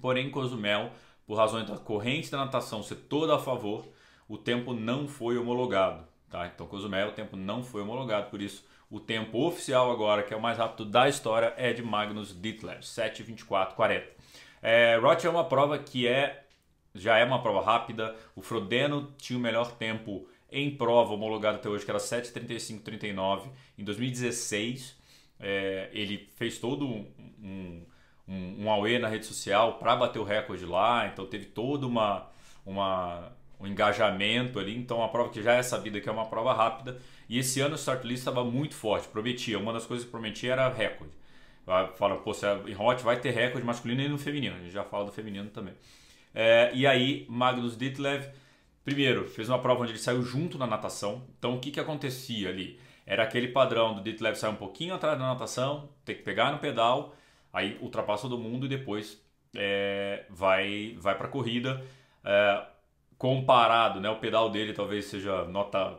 Porém, 0.00 0.26
em 0.26 0.30
Cozumel, 0.30 0.92
por 1.26 1.36
razões 1.36 1.66
da 1.66 1.78
corrente 1.78 2.30
da 2.30 2.38
natação 2.38 2.82
ser 2.82 2.96
toda 2.96 3.34
a 3.34 3.38
favor, 3.38 3.88
o 4.28 4.36
tempo 4.36 4.72
não 4.74 5.08
foi 5.08 5.38
homologado, 5.38 6.06
tá? 6.28 6.46
Então, 6.46 6.66
Cozumel, 6.66 7.08
o 7.08 7.12
tempo 7.12 7.36
não 7.36 7.64
foi 7.64 7.82
homologado, 7.82 8.30
por 8.30 8.40
isso 8.40 8.64
o 8.90 8.98
tempo 8.98 9.46
oficial 9.46 9.90
agora, 9.90 10.22
que 10.22 10.34
é 10.34 10.36
o 10.36 10.42
mais 10.42 10.58
rápido 10.58 10.84
da 10.84 11.08
história, 11.08 11.54
é 11.56 11.72
de 11.72 11.82
Magnus 11.82 12.38
Ditlev, 12.38 12.82
7:24:40. 12.82 14.08
É, 14.60 14.96
Roth 14.96 15.24
é 15.24 15.30
uma 15.30 15.44
prova 15.44 15.78
que 15.78 16.06
é 16.06 16.44
já 16.94 17.18
é 17.18 17.24
uma 17.24 17.42
prova 17.42 17.64
rápida. 17.64 18.14
O 18.34 18.42
Frodeno 18.42 19.12
tinha 19.18 19.38
o 19.38 19.42
melhor 19.42 19.72
tempo 19.72 20.26
em 20.50 20.70
prova 20.70 21.14
homologado 21.14 21.58
até 21.58 21.68
hoje, 21.68 21.84
que 21.84 21.90
era 21.90 22.00
7:35:39 22.00 23.50
em 23.78 23.84
2016. 23.84 24.98
É, 25.38 25.88
ele 25.92 26.28
fez 26.36 26.58
todo 26.58 26.86
um, 26.86 27.06
um, 27.42 27.86
um, 28.28 28.98
na 28.98 29.08
rede 29.08 29.24
social 29.26 29.78
para 29.78 29.96
bater 29.96 30.18
o 30.18 30.24
recorde 30.24 30.66
lá, 30.66 31.06
então 31.06 31.26
teve 31.26 31.46
todo 31.46 31.88
uma, 31.88 32.28
uma, 32.66 33.32
um 33.58 33.66
engajamento 33.66 34.58
ali. 34.58 34.76
Então, 34.76 34.98
uma 34.98 35.08
prova 35.08 35.30
que 35.30 35.42
já 35.42 35.54
é 35.54 35.62
sabida 35.62 36.00
que 36.00 36.08
é 36.08 36.12
uma 36.12 36.26
prova 36.26 36.52
rápida. 36.52 37.00
E 37.28 37.38
esse 37.38 37.60
ano 37.60 37.74
o 37.74 37.78
start 37.78 38.04
list 38.04 38.20
estava 38.20 38.44
muito 38.44 38.74
forte, 38.74 39.08
prometia. 39.08 39.58
Uma 39.58 39.72
das 39.72 39.86
coisas 39.86 40.04
que 40.04 40.10
prometia 40.10 40.52
era 40.52 40.68
recorde. 40.68 41.12
Fala, 41.96 42.16
pô, 42.16 42.32
em 42.66 42.76
Hot 42.76 43.02
vai 43.04 43.20
ter 43.20 43.30
recorde 43.30 43.64
masculino 43.64 44.02
e 44.02 44.08
no 44.08 44.18
feminino. 44.18 44.56
A 44.56 44.58
gente 44.58 44.72
já 44.72 44.82
fala 44.82 45.04
do 45.04 45.12
feminino 45.12 45.48
também. 45.50 45.74
É, 46.34 46.70
e 46.74 46.86
aí, 46.86 47.26
Magnus 47.28 47.76
Ditlev, 47.76 48.28
primeiro, 48.84 49.26
fez 49.28 49.48
uma 49.48 49.58
prova 49.58 49.82
onde 49.82 49.92
ele 49.92 49.98
saiu 49.98 50.22
junto 50.22 50.58
na 50.58 50.66
natação. 50.66 51.26
Então, 51.38 51.56
o 51.56 51.60
que, 51.60 51.70
que 51.70 51.80
acontecia 51.80 52.48
ali? 52.48 52.78
Era 53.06 53.24
aquele 53.24 53.48
padrão 53.48 53.94
do 53.94 54.02
Ditlev 54.02 54.36
sair 54.36 54.50
um 54.50 54.56
pouquinho 54.56 54.94
atrás 54.94 55.18
da 55.18 55.26
natação, 55.26 55.88
ter 56.04 56.14
que 56.14 56.22
pegar 56.22 56.52
no 56.52 56.58
pedal, 56.58 57.14
aí 57.52 57.76
ultrapassa 57.80 58.22
todo 58.22 58.38
mundo 58.38 58.66
e 58.66 58.68
depois 58.68 59.20
é, 59.56 60.24
vai, 60.30 60.96
vai 60.98 61.16
para 61.16 61.26
a 61.26 61.30
corrida. 61.30 61.84
É, 62.24 62.66
comparado, 63.18 64.00
né, 64.00 64.08
o 64.08 64.16
pedal 64.18 64.48
dele 64.50 64.72
talvez 64.72 65.06
seja 65.06 65.44
nota 65.44 65.98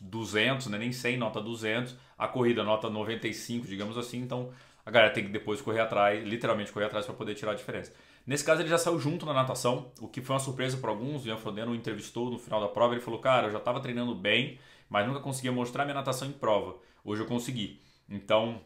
200, 0.00 0.68
né, 0.68 0.78
nem 0.78 0.92
100, 0.92 1.16
nota 1.16 1.40
200, 1.40 1.96
a 2.16 2.28
corrida 2.28 2.62
nota 2.62 2.88
95, 2.88 3.66
digamos 3.66 3.98
assim, 3.98 4.18
então 4.18 4.52
a 4.84 4.90
galera 4.90 5.12
tem 5.12 5.24
que 5.24 5.30
depois 5.30 5.60
correr 5.60 5.80
atrás, 5.80 6.24
literalmente 6.24 6.72
correr 6.72 6.86
atrás 6.86 7.04
para 7.06 7.14
poder 7.14 7.34
tirar 7.34 7.52
a 7.52 7.54
diferença. 7.54 7.92
Nesse 8.28 8.44
caso 8.44 8.60
ele 8.60 8.68
já 8.68 8.76
saiu 8.76 8.98
junto 8.98 9.24
na 9.24 9.32
natação, 9.32 9.90
o 10.02 10.06
que 10.06 10.20
foi 10.20 10.34
uma 10.34 10.40
surpresa 10.40 10.76
para 10.76 10.90
alguns. 10.90 11.24
O 11.24 11.28
Ian 11.28 11.38
Frodeno 11.38 11.74
entrevistou 11.74 12.30
no 12.30 12.38
final 12.38 12.60
da 12.60 12.68
prova, 12.68 12.92
ele 12.92 13.00
falou: 13.00 13.18
"Cara, 13.20 13.46
eu 13.46 13.52
já 13.52 13.56
estava 13.56 13.80
treinando 13.80 14.14
bem, 14.14 14.58
mas 14.86 15.06
nunca 15.06 15.18
conseguia 15.18 15.50
mostrar 15.50 15.86
minha 15.86 15.94
natação 15.94 16.28
em 16.28 16.32
prova. 16.32 16.76
Hoje 17.02 17.22
eu 17.22 17.26
consegui". 17.26 17.80
Então, 18.06 18.60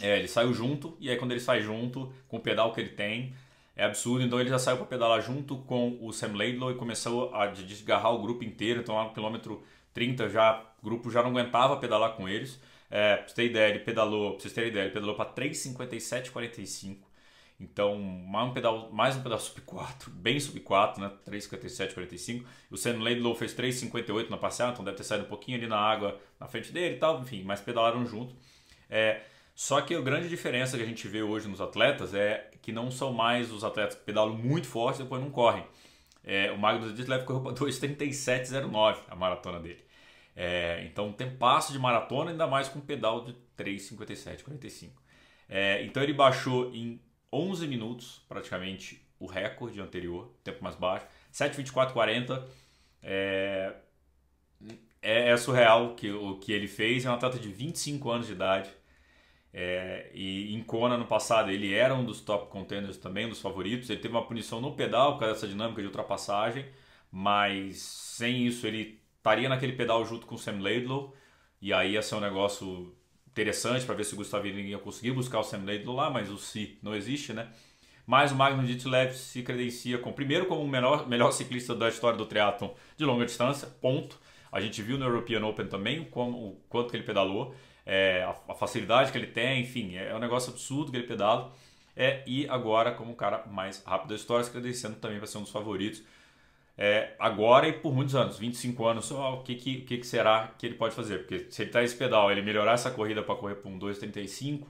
é, 0.00 0.18
ele 0.18 0.26
saiu 0.26 0.52
junto 0.52 0.96
e 0.98 1.08
aí 1.08 1.16
quando 1.16 1.30
ele 1.30 1.38
sai 1.38 1.62
junto 1.62 2.12
com 2.26 2.38
o 2.38 2.40
pedal 2.40 2.72
que 2.72 2.80
ele 2.80 2.88
tem, 2.88 3.32
é 3.76 3.84
absurdo. 3.84 4.24
Então 4.24 4.40
ele 4.40 4.48
já 4.50 4.58
saiu 4.58 4.78
para 4.78 4.86
pedalar 4.86 5.22
junto 5.22 5.58
com 5.58 5.96
o 6.00 6.12
Sam 6.12 6.36
Laidlaw 6.36 6.72
e 6.72 6.74
começou 6.74 7.32
a 7.32 7.46
desgarrar 7.46 8.12
o 8.12 8.20
grupo 8.20 8.42
inteiro. 8.42 8.80
Então 8.80 8.96
lá 8.96 9.04
no 9.04 9.14
quilômetro 9.14 9.62
30 9.94 10.28
já 10.28 10.60
o 10.82 10.84
grupo 10.84 11.08
já 11.08 11.22
não 11.22 11.30
aguentava 11.30 11.76
pedalar 11.76 12.16
com 12.16 12.28
eles. 12.28 12.60
É, 12.90 13.16
pra 13.18 13.28
você 13.28 13.44
ideia, 13.44 13.70
ele 13.70 13.78
pedalou, 13.78 14.38
vocês 14.38 14.52
terem 14.52 14.70
ideia, 14.70 14.86
ele 14.86 14.92
pedalou 14.92 15.14
para 15.14 15.30
3,57,45. 15.32 17.11
Então, 17.62 17.96
mais 17.96 18.48
um 18.48 18.52
pedal, 18.52 18.90
mais 18.90 19.16
um 19.16 19.22
pedal 19.22 19.38
sub 19.38 19.60
4, 19.60 20.10
bem 20.10 20.40
sub 20.40 20.58
4, 20.58 21.00
né? 21.00 21.12
3,57,45. 21.24 22.44
O 22.68 22.76
Sam 22.76 23.00
Laidlow 23.00 23.36
fez 23.36 23.54
3,58 23.54 24.28
na 24.28 24.36
parcial, 24.36 24.72
então 24.72 24.84
deve 24.84 24.96
ter 24.96 25.04
saído 25.04 25.24
um 25.24 25.28
pouquinho 25.28 25.56
ali 25.56 25.68
na 25.68 25.78
água 25.78 26.20
na 26.40 26.48
frente 26.48 26.72
dele 26.72 26.96
e 26.96 26.98
tal, 26.98 27.20
enfim, 27.20 27.44
mas 27.44 27.60
pedalaram 27.60 28.04
junto. 28.04 28.34
É, 28.90 29.22
só 29.54 29.80
que 29.80 29.94
a 29.94 30.00
grande 30.00 30.28
diferença 30.28 30.76
que 30.76 30.82
a 30.82 30.86
gente 30.86 31.06
vê 31.06 31.22
hoje 31.22 31.46
nos 31.46 31.60
atletas 31.60 32.14
é 32.14 32.50
que 32.60 32.72
não 32.72 32.90
são 32.90 33.12
mais 33.12 33.52
os 33.52 33.62
atletas 33.62 33.94
que 33.94 34.02
pedalam 34.02 34.36
muito 34.36 34.66
forte 34.66 35.00
e 35.00 35.04
depois 35.04 35.22
não 35.22 35.30
correm. 35.30 35.64
É, 36.24 36.50
o 36.50 36.58
Magnus 36.58 36.92
Ditlev 36.94 37.24
correu 37.24 37.42
para 37.42 37.52
2,37,09 37.52 38.98
a 39.08 39.14
maratona 39.14 39.60
dele. 39.60 39.84
É, 40.34 40.82
então 40.84 41.12
tem 41.12 41.30
passo 41.30 41.72
de 41.72 41.78
maratona, 41.78 42.32
ainda 42.32 42.46
mais 42.46 42.68
com 42.68 42.80
pedal 42.80 43.24
de 43.24 43.36
3,57,45. 43.56 44.90
É, 45.48 45.84
então 45.84 46.02
ele 46.02 46.12
baixou 46.12 46.74
em 46.74 47.00
11 47.32 47.66
minutos, 47.66 48.22
praticamente, 48.28 49.02
o 49.18 49.26
recorde 49.26 49.80
anterior, 49.80 50.32
tempo 50.44 50.62
mais 50.62 50.76
baixo. 50.76 51.06
7,24,40. 51.32 52.44
É, 53.02 53.74
é, 55.00 55.30
é 55.30 55.36
surreal 55.36 55.94
que, 55.94 56.10
o 56.10 56.38
que 56.38 56.52
ele 56.52 56.68
fez. 56.68 57.04
É 57.04 57.10
um 57.10 57.14
atleta 57.14 57.38
de 57.38 57.48
25 57.48 58.10
anos 58.10 58.26
de 58.26 58.32
idade. 58.32 58.70
É, 59.54 60.10
e 60.14 60.54
em 60.54 60.62
Kona 60.62 60.96
no 60.96 61.04
passado 61.04 61.50
ele 61.50 61.74
era 61.74 61.94
um 61.94 62.04
dos 62.04 62.22
top 62.22 62.50
contenders 62.50 62.96
também, 62.96 63.26
um 63.26 63.30
dos 63.30 63.40
favoritos. 63.40 63.90
Ele 63.90 64.00
teve 64.00 64.14
uma 64.14 64.26
punição 64.26 64.60
no 64.60 64.74
pedal 64.74 65.14
por 65.14 65.20
causa 65.20 65.34
dessa 65.34 65.48
dinâmica 65.48 65.80
de 65.80 65.86
ultrapassagem, 65.88 66.66
mas 67.10 67.78
sem 67.78 68.46
isso 68.46 68.66
ele 68.66 69.00
estaria 69.16 69.48
naquele 69.48 69.74
pedal 69.74 70.04
junto 70.04 70.26
com 70.26 70.34
o 70.34 70.38
Sam 70.38 70.60
Laidlow, 70.60 71.14
e 71.60 71.72
aí 71.72 71.92
ia 71.92 72.02
ser 72.02 72.16
um 72.16 72.20
negócio 72.20 72.94
interessante 73.32 73.84
para 73.84 73.94
ver 73.94 74.04
se 74.04 74.12
o 74.12 74.16
Gustavo 74.16 74.46
ia 74.46 74.78
conseguir 74.78 75.12
buscar 75.12 75.40
o 75.40 75.42
Sam 75.42 75.64
Laidlow 75.64 75.96
lá, 75.96 76.10
mas 76.10 76.30
o 76.30 76.36
si 76.36 76.78
não 76.82 76.94
existe, 76.94 77.32
né? 77.32 77.48
Mas 78.06 78.30
o 78.30 78.34
Magnus 78.34 78.66
Ditlev 78.68 79.14
se 79.14 79.42
credencia 79.42 79.96
com, 79.98 80.12
primeiro 80.12 80.46
como 80.46 80.62
o 80.62 80.68
melhor, 80.68 81.08
melhor 81.08 81.30
ciclista 81.30 81.74
da 81.74 81.88
história 81.88 82.18
do 82.18 82.26
triatlon 82.26 82.70
de 82.96 83.04
longa 83.04 83.24
distância, 83.24 83.66
ponto. 83.80 84.18
A 84.50 84.60
gente 84.60 84.82
viu 84.82 84.98
no 84.98 85.06
European 85.06 85.44
Open 85.46 85.66
também 85.66 86.00
o, 86.00 86.20
o 86.20 86.60
quanto 86.68 86.90
que 86.90 86.96
ele 86.96 87.04
pedalou, 87.04 87.54
é, 87.86 88.22
a, 88.22 88.52
a, 88.52 88.54
facilidade 88.54 89.10
que 89.10 89.18
ele 89.18 89.28
tem, 89.28 89.62
enfim, 89.62 89.96
é, 89.96 90.10
é 90.10 90.14
um 90.14 90.18
negócio 90.18 90.52
absurdo 90.52 90.90
que 90.90 90.96
ele 90.98 91.06
pedala. 91.06 91.52
É, 91.96 92.22
e 92.26 92.46
agora 92.48 92.92
como 92.92 93.12
o 93.12 93.16
cara 93.16 93.46
mais 93.46 93.82
rápido 93.84 94.10
da 94.10 94.14
história, 94.14 94.44
se 94.44 94.50
credenciando 94.50 94.96
também 94.96 95.18
para 95.18 95.26
ser 95.26 95.38
um 95.38 95.42
dos 95.42 95.50
favoritos 95.50 96.02
é, 96.84 97.14
agora 97.16 97.68
e 97.68 97.72
por 97.72 97.94
muitos 97.94 98.16
anos, 98.16 98.36
25 98.40 98.84
anos, 98.84 99.04
só 99.04 99.34
o 99.34 99.44
que, 99.44 99.54
que, 99.54 99.82
que, 99.82 100.02
será 100.04 100.52
que 100.58 100.66
ele 100.66 100.74
pode 100.74 100.96
fazer? 100.96 101.18
Porque 101.18 101.46
se 101.48 101.62
ele 101.62 101.68
está 101.68 101.80
esse 101.80 101.94
pedal, 101.94 102.28
ele 102.28 102.42
melhorar 102.42 102.72
essa 102.72 102.90
corrida 102.90 103.22
para 103.22 103.36
correr 103.36 103.54
para 103.54 103.70
um 103.70 103.78
2,35, 103.78 104.66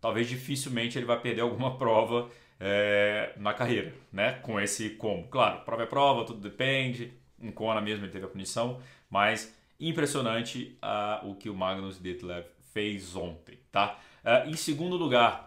talvez 0.00 0.26
dificilmente 0.26 0.98
ele 0.98 1.04
vai 1.04 1.20
perder 1.20 1.42
alguma 1.42 1.76
prova 1.76 2.30
é, 2.58 3.34
na 3.36 3.52
carreira, 3.52 3.92
né? 4.10 4.38
Com 4.40 4.58
esse 4.58 4.88
como. 4.88 5.28
Claro, 5.28 5.60
prova 5.60 5.82
é 5.82 5.86
prova, 5.86 6.24
tudo 6.24 6.40
depende. 6.40 7.12
Em 7.38 7.50
Kona 7.50 7.82
mesmo 7.82 8.06
ele 8.06 8.12
teve 8.12 8.24
a 8.24 8.28
punição, 8.28 8.80
mas 9.10 9.54
impressionante 9.78 10.78
uh, 10.82 11.28
o 11.28 11.34
que 11.34 11.50
o 11.50 11.54
Magnus 11.54 12.00
Ditlev 12.00 12.46
fez 12.72 13.14
ontem, 13.14 13.58
tá? 13.70 13.98
Uh, 14.24 14.48
em 14.48 14.56
segundo 14.56 14.96
lugar, 14.96 15.45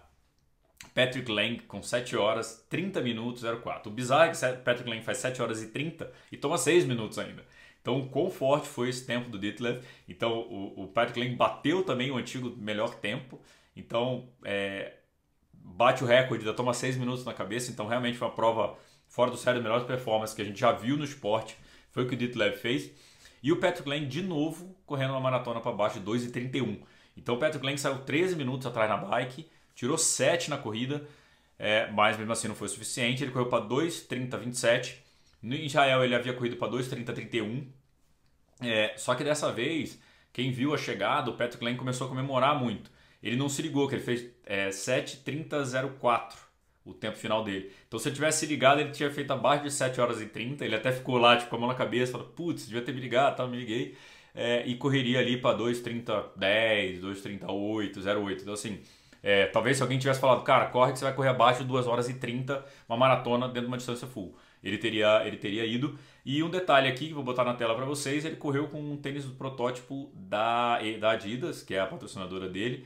Patrick 0.93 1.31
Lang 1.31 1.59
com 1.63 1.81
7 1.81 2.15
horas 2.15 2.65
30 2.69 3.01
minutos 3.01 3.43
04. 3.43 3.91
O 3.91 3.93
bizarro 3.93 4.23
é 4.23 4.31
que 4.31 4.63
Patrick 4.63 4.89
Lang 4.89 5.03
faz 5.03 5.17
7 5.19 5.41
horas 5.41 5.61
e 5.61 5.67
30 5.67 6.11
e 6.31 6.37
toma 6.37 6.57
6 6.57 6.85
minutos 6.85 7.19
ainda. 7.19 7.45
Então, 7.81 8.07
quão 8.09 8.29
forte 8.29 8.67
foi 8.67 8.89
esse 8.89 9.05
tempo 9.05 9.29
do 9.29 9.39
Ditlev? 9.39 9.81
Então, 10.07 10.39
o, 10.39 10.83
o 10.83 10.87
Patrick 10.87 11.19
Lang 11.19 11.35
bateu 11.35 11.83
também 11.83 12.11
o 12.11 12.17
antigo 12.17 12.53
melhor 12.57 12.95
tempo. 12.95 13.39
Então, 13.75 14.27
é, 14.43 14.93
bate 15.53 16.03
o 16.03 16.07
recorde, 16.07 16.43
ainda 16.43 16.55
toma 16.55 16.73
6 16.73 16.97
minutos 16.97 17.23
na 17.23 17.33
cabeça. 17.33 17.71
Então, 17.71 17.87
realmente 17.87 18.17
foi 18.17 18.27
uma 18.27 18.33
prova 18.33 18.77
fora 19.07 19.31
do 19.31 19.37
sério, 19.37 19.61
melhor 19.63 19.85
performance 19.85 20.35
que 20.35 20.41
a 20.41 20.45
gente 20.45 20.59
já 20.59 20.71
viu 20.71 20.97
no 20.97 21.03
esporte. 21.03 21.57
Foi 21.91 22.03
o 22.03 22.07
que 22.07 22.15
o 22.15 22.17
Ditlev 22.17 22.57
fez. 22.57 22.91
E 23.41 23.51
o 23.51 23.57
Patrick 23.57 23.87
Lang, 23.87 24.05
de 24.05 24.21
novo, 24.21 24.75
correndo 24.85 25.11
uma 25.11 25.21
maratona 25.21 25.61
para 25.61 25.71
baixo 25.71 25.99
de 25.99 26.05
2,31. 26.05 26.81
Então, 27.15 27.35
o 27.35 27.37
Patrick 27.37 27.65
Lang 27.65 27.77
saiu 27.77 27.99
13 27.99 28.35
minutos 28.35 28.67
atrás 28.67 28.89
na 28.89 28.97
bike 28.97 29.49
tirou 29.79 29.97
7 29.97 30.49
na 30.49 30.57
corrida, 30.57 31.07
é, 31.57 31.89
mas 31.91 32.17
mesmo 32.17 32.33
assim 32.33 32.49
não 32.49 32.55
foi 32.55 32.67
suficiente. 32.67 33.23
Ele 33.23 33.31
correu 33.31 33.47
para 33.47 33.65
2,30,27. 33.65 34.95
No 35.41 35.55
Israel 35.55 36.03
ele 36.03 36.13
havia 36.13 36.33
corrido 36.33 36.57
para 36.57 36.69
2,30,31. 36.69 37.65
É, 38.61 38.93
só 38.97 39.15
que 39.15 39.23
dessa 39.23 39.53
vez, 39.53 39.97
quem 40.33 40.51
viu 40.51 40.73
a 40.73 40.77
chegada, 40.77 41.31
o 41.31 41.37
Patrick 41.37 41.63
Lane 41.63 41.77
começou 41.77 42.07
a 42.07 42.09
comemorar 42.09 42.59
muito. 42.59 42.91
Ele 43.23 43.37
não 43.37 43.47
se 43.47 43.61
ligou 43.61 43.87
que 43.87 43.95
ele 43.95 44.03
fez 44.03 44.29
é, 44.45 44.67
7,30,04 44.67 46.33
o 46.83 46.93
tempo 46.93 47.17
final 47.17 47.41
dele. 47.41 47.71
Então 47.87 47.97
se 47.97 48.09
ele 48.09 48.15
tivesse 48.15 48.45
ligado, 48.45 48.81
ele 48.81 48.91
tinha 48.91 49.09
feito 49.09 49.31
abaixo 49.31 49.63
de 49.63 49.71
7 49.71 50.01
horas 50.01 50.21
e 50.21 50.25
30. 50.25 50.65
Ele 50.65 50.75
até 50.75 50.91
ficou 50.91 51.17
lá 51.17 51.37
tipo, 51.37 51.49
com 51.49 51.55
a 51.55 51.59
mão 51.59 51.69
na 51.69 51.75
cabeça, 51.75 52.11
falou, 52.11 52.27
putz, 52.27 52.65
devia 52.65 52.81
ter 52.81 52.93
me 52.93 52.99
ligado, 52.99 53.37
tá, 53.37 53.47
me 53.47 53.57
liguei. 53.57 53.95
É, 54.35 54.65
e 54.67 54.75
correria 54.75 55.19
ali 55.19 55.37
para 55.37 55.57
2,30,10, 55.57 56.99
2,38, 56.99 58.05
08. 58.05 58.41
Então 58.41 58.53
assim, 58.53 58.81
é, 59.21 59.47
talvez 59.47 59.77
se 59.77 59.83
alguém 59.83 59.99
tivesse 59.99 60.19
falado, 60.19 60.43
cara, 60.43 60.67
corre 60.67 60.93
que 60.93 60.99
você 60.99 61.05
vai 61.05 61.13
correr 61.13 61.29
abaixo 61.29 61.61
de 61.61 61.67
2 61.67 61.87
horas 61.87 62.07
e 62.09 62.13
30, 62.13 62.63
uma 62.87 62.97
maratona 62.97 63.47
dentro 63.47 63.61
de 63.61 63.67
uma 63.67 63.77
distância 63.77 64.07
full. 64.07 64.35
Ele 64.63 64.77
teria, 64.77 65.25
ele 65.25 65.37
teria 65.37 65.65
ido. 65.65 65.97
E 66.25 66.43
um 66.43 66.49
detalhe 66.49 66.87
aqui 66.87 67.07
que 67.07 67.13
vou 67.13 67.23
botar 67.23 67.43
na 67.43 67.53
tela 67.53 67.75
para 67.75 67.85
vocês: 67.85 68.25
ele 68.25 68.35
correu 68.35 68.67
com 68.67 68.79
um 68.79 68.97
tênis 68.97 69.25
do 69.25 69.33
protótipo 69.35 70.11
da, 70.13 70.79
da 70.99 71.11
Adidas, 71.11 71.63
que 71.63 71.73
é 71.73 71.79
a 71.79 71.85
patrocinadora 71.85 72.49
dele. 72.49 72.85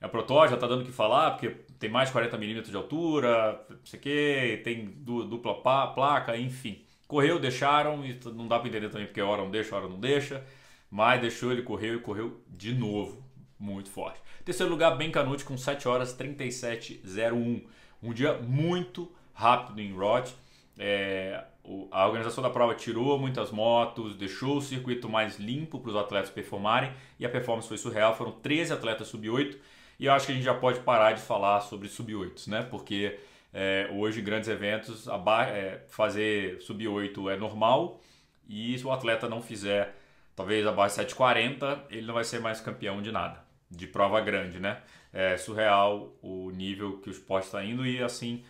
É 0.00 0.08
protótipo, 0.08 0.50
já 0.50 0.54
está 0.56 0.66
dando 0.66 0.82
o 0.82 0.84
que 0.84 0.92
falar, 0.92 1.32
porque 1.32 1.50
tem 1.78 1.88
mais 1.90 2.08
de 2.08 2.12
40 2.12 2.36
milímetros 2.36 2.70
de 2.70 2.76
altura, 2.76 3.64
não 3.70 3.78
sei 3.84 3.98
o 3.98 4.02
que, 4.02 4.60
tem 4.62 4.86
dupla 4.86 5.54
placa, 5.94 6.36
enfim. 6.36 6.82
Correu, 7.06 7.38
deixaram, 7.38 8.04
e 8.04 8.18
não 8.34 8.46
dá 8.46 8.58
para 8.58 8.68
entender 8.68 8.88
também 8.90 9.06
porque 9.06 9.20
hora 9.22 9.42
não 9.42 9.50
deixa, 9.50 9.74
hora 9.76 9.88
não 9.88 9.98
deixa. 9.98 10.44
Mas 10.90 11.20
deixou, 11.20 11.52
ele 11.52 11.62
correu 11.62 11.96
e 11.96 12.00
correu 12.00 12.40
de 12.48 12.74
novo 12.74 13.23
muito 13.64 13.90
forte. 13.90 14.20
Terceiro 14.44 14.70
lugar, 14.70 14.96
Ben 14.96 15.10
Canute 15.10 15.44
com 15.44 15.56
7 15.56 15.88
horas 15.88 16.16
37,01. 16.16 17.64
Um 18.02 18.12
dia 18.12 18.34
muito 18.34 19.10
rápido 19.32 19.80
em 19.80 19.92
Roth. 19.92 20.32
É, 20.78 21.42
a 21.90 22.06
organização 22.06 22.42
da 22.42 22.50
prova 22.50 22.74
tirou 22.74 23.18
muitas 23.18 23.50
motos, 23.50 24.16
deixou 24.16 24.58
o 24.58 24.60
circuito 24.60 25.08
mais 25.08 25.38
limpo 25.38 25.80
para 25.80 25.90
os 25.90 25.96
atletas 25.96 26.30
performarem 26.30 26.92
e 27.18 27.24
a 27.24 27.28
performance 27.28 27.66
foi 27.66 27.78
surreal. 27.78 28.14
Foram 28.14 28.32
13 28.32 28.72
atletas 28.74 29.08
sub-8 29.08 29.56
e 29.98 30.06
eu 30.06 30.12
acho 30.12 30.26
que 30.26 30.32
a 30.32 30.34
gente 30.34 30.44
já 30.44 30.54
pode 30.54 30.80
parar 30.80 31.12
de 31.12 31.22
falar 31.22 31.60
sobre 31.62 31.88
sub-8, 31.88 32.48
né? 32.48 32.62
Porque 32.62 33.18
É, 33.56 33.88
hoje, 33.92 34.20
grandes 34.20 34.48
eventos, 34.48 35.06
é, 35.06 35.80
fazer 35.88 36.60
sub-8 36.60 37.32
é 37.32 37.36
normal 37.36 38.00
e 38.48 38.76
se 38.76 38.84
o 38.84 38.90
atleta 38.90 39.28
não 39.28 39.40
fizer 39.40 39.94
talvez 40.34 40.66
abaixo 40.66 40.96
de 40.96 41.06
7,40, 41.06 41.82
ele 41.88 42.04
não 42.04 42.14
vai 42.14 42.24
ser 42.24 42.40
mais 42.40 42.60
campeão 42.60 43.00
de 43.00 43.12
nada, 43.12 43.43
de 43.76 43.86
prova 43.86 44.20
grande, 44.20 44.58
né? 44.60 44.80
É 45.12 45.36
surreal 45.36 46.12
o 46.22 46.50
nível 46.50 46.98
que 46.98 47.08
o 47.08 47.12
esporte 47.12 47.44
está 47.44 47.64
indo 47.64 47.86
e 47.86 48.02
assim 48.02 48.44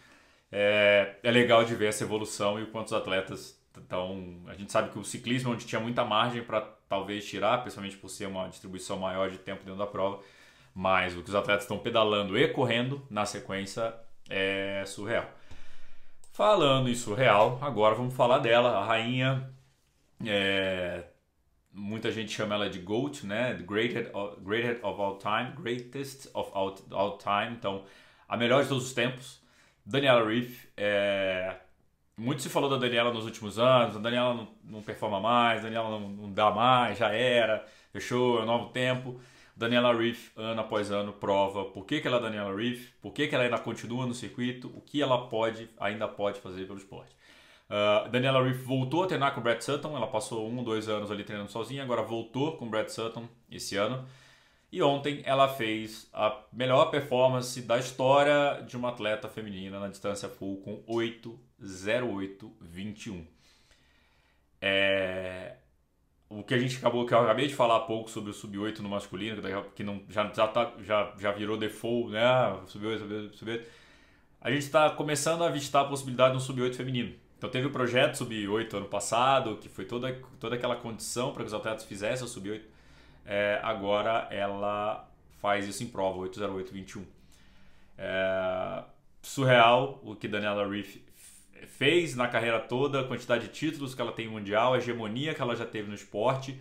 é, 0.57 1.16
é 1.21 1.31
legal 1.33 1.64
de 1.64 1.75
ver 1.75 1.87
essa 1.87 2.04
evolução 2.04 2.62
e 2.62 2.66
quantos 2.66 2.93
atletas 2.93 3.61
estão. 3.76 4.40
A 4.47 4.54
gente 4.54 4.71
sabe 4.71 4.90
que 4.90 4.99
o 4.99 5.04
ciclismo, 5.04 5.52
onde 5.52 5.66
tinha 5.66 5.81
muita 5.81 6.04
margem 6.04 6.45
para 6.45 6.61
talvez 6.88 7.26
tirar, 7.26 7.59
principalmente 7.59 7.97
por 7.97 8.09
ser 8.09 8.26
uma 8.26 8.49
distribuição 8.49 8.97
maior 8.97 9.28
de 9.31 9.38
tempo 9.38 9.64
dentro 9.64 9.78
da 9.78 9.87
prova, 9.87 10.21
mas 10.73 11.16
o 11.16 11.23
que 11.23 11.28
os 11.28 11.35
atletas 11.35 11.64
estão 11.64 11.78
pedalando 11.78 12.38
e 12.38 12.47
correndo 12.47 13.04
na 13.11 13.26
sequência 13.26 13.93
é 14.31 14.85
surreal. 14.87 15.28
Falando 16.33 16.88
em 16.88 16.95
surreal, 16.95 17.59
agora 17.61 17.97
vamos 17.97 18.14
falar 18.14 18.38
dela, 18.38 18.78
a 18.78 18.85
rainha. 18.85 19.50
É, 20.25 21.02
muita 21.75 22.11
gente 22.12 22.33
chama 22.33 22.54
ela 22.54 22.71
de 22.71 22.78
GOAT, 22.78 23.26
né? 23.26 23.54
Greatest 23.54 24.14
of, 24.14 24.40
greatest 24.40 24.85
of 24.85 25.00
all 25.00 25.19
time, 25.19 25.52
greatest 25.57 26.28
of 26.33 26.50
all, 26.54 26.75
all 26.93 27.19
time. 27.19 27.57
Então, 27.57 27.85
a 28.28 28.37
melhor 28.37 28.62
de 28.62 28.69
todos 28.69 28.87
os 28.87 28.93
tempos. 28.93 29.43
Daniela 29.85 30.26
Reef. 30.26 30.66
É... 30.76 31.57
Muito 32.16 32.43
se 32.43 32.49
falou 32.49 32.71
da 32.71 32.76
Daniela 32.76 33.12
nos 33.12 33.25
últimos 33.25 33.59
anos. 33.59 33.97
A 33.97 33.99
Daniela 33.99 34.35
não, 34.35 34.49
não 34.64 34.83
performa 34.83 35.21
mais, 35.21 35.61
a 35.61 35.62
Daniela 35.64 35.90
não, 35.90 36.09
não, 36.09 36.33
dá 36.33 36.49
mais, 36.50 36.97
já 36.97 37.12
era, 37.12 37.66
fechou, 37.93 38.38
é 38.38 38.43
um 38.43 38.47
novo 38.47 38.71
tempo. 38.71 39.21
Daniela 39.57 39.93
Reef, 39.93 40.31
ano 40.37 40.61
após 40.61 40.90
ano, 40.93 41.12
prova 41.12 41.64
por 41.66 41.85
que, 41.85 42.00
que 42.00 42.07
ela 42.07 42.19
é 42.19 42.21
Daniela 42.21 42.54
Reef, 42.57 42.93
por 43.00 43.12
que, 43.12 43.26
que 43.26 43.35
ela 43.35 43.45
ainda 43.45 43.59
continua 43.59 44.07
no 44.07 44.14
circuito, 44.14 44.69
o 44.76 44.81
que 44.81 45.02
ela 45.02 45.28
pode, 45.28 45.69
ainda 45.78 46.09
pode 46.09 46.40
fazer 46.40 46.66
pelo 46.66 46.78
esporte. 46.78 47.14
Uh, 47.68 48.09
Daniela 48.11 48.42
Reef 48.44 48.62
voltou 48.62 49.04
a 49.04 49.06
treinar 49.06 49.33
com 49.33 49.40
o 49.40 49.42
Brad 49.42 49.61
Sutton, 49.61 49.97
ela 49.97 50.06
passou 50.06 50.49
um, 50.49 50.62
dois 50.62 50.88
anos 50.88 51.11
ali 51.11 51.25
treinando 51.25 51.50
sozinha, 51.50 51.83
agora 51.83 52.02
voltou 52.02 52.56
com 52.56 52.66
o 52.66 52.68
Brad 52.68 52.88
Sutton 52.88 53.26
esse 53.50 53.76
ano. 53.76 54.06
E 54.71 54.83
ontem 54.83 55.23
ela 55.25 55.49
fez 55.49 56.09
a 56.12 56.40
melhor 56.52 56.90
performance 56.90 57.62
da 57.62 57.78
história 57.78 58.61
de 58.66 58.76
uma 58.76 58.88
atleta 58.88 59.28
feminina 59.28 59.78
na 59.78 59.87
distância 59.88 60.28
full 60.28 60.61
com 60.62 60.83
8,08,21. 60.83 63.25
É... 64.61 65.56
O 66.28 66.42
que 66.42 66.54
a 66.54 66.59
gente 66.59 66.76
acabou, 66.78 67.06
que 67.06 67.14
eu 67.14 67.21
acabei 67.21 67.47
de 67.47 67.54
falar 67.54 67.76
há 67.76 67.80
pouco 67.80 68.11
sobre 68.11 68.30
o 68.30 68.35
sub-8 68.35 68.80
no 68.80 68.88
masculino, 68.88 69.40
que 69.76 69.85
não, 69.85 70.02
já, 70.09 70.28
já, 70.33 70.49
tá, 70.49 70.73
já, 70.80 71.12
já 71.18 71.30
virou 71.30 71.56
default, 71.56 72.11
né? 72.11 72.21
Sub-8, 72.66 72.99
sub-8, 72.99 73.35
sub-8. 73.35 73.64
A 74.40 74.50
gente 74.50 74.62
está 74.62 74.90
começando 74.90 75.44
a 75.44 75.47
avistar 75.47 75.85
a 75.85 75.88
possibilidade 75.88 76.33
de 76.33 76.38
um 76.38 76.40
sub-8 76.40 76.75
feminino. 76.75 77.14
Então 77.38 77.50
teve 77.50 77.66
o 77.66 77.70
projeto 77.70 78.14
Sub-8 78.16 78.74
ano 78.74 78.86
passado, 78.86 79.56
que 79.56 79.68
foi 79.68 79.84
toda, 79.84 80.12
toda 80.40 80.54
aquela 80.56 80.76
condição 80.76 81.32
para 81.32 81.42
que 81.42 81.48
os 81.48 81.54
atletas 81.54 81.84
fizessem 81.84 82.24
o 82.24 82.28
Sub-8. 82.28 82.62
É, 83.26 83.60
agora 83.62 84.28
ela 84.30 85.08
faz 85.40 85.66
isso 85.66 85.82
em 85.82 85.86
prova, 85.86 86.18
80821. 86.18 87.04
É, 87.96 88.84
surreal 89.22 90.00
o 90.02 90.14
que 90.14 90.28
Daniela 90.28 90.68
Reef 90.68 90.96
fez 91.66 92.14
na 92.14 92.28
carreira 92.28 92.60
toda, 92.60 93.00
a 93.00 93.04
quantidade 93.04 93.48
de 93.48 93.52
títulos 93.52 93.94
que 93.94 94.00
ela 94.00 94.12
tem 94.12 94.28
mundial, 94.28 94.74
a 94.74 94.78
hegemonia 94.78 95.34
que 95.34 95.40
ela 95.40 95.56
já 95.56 95.66
teve 95.66 95.88
no 95.88 95.94
esporte. 95.94 96.58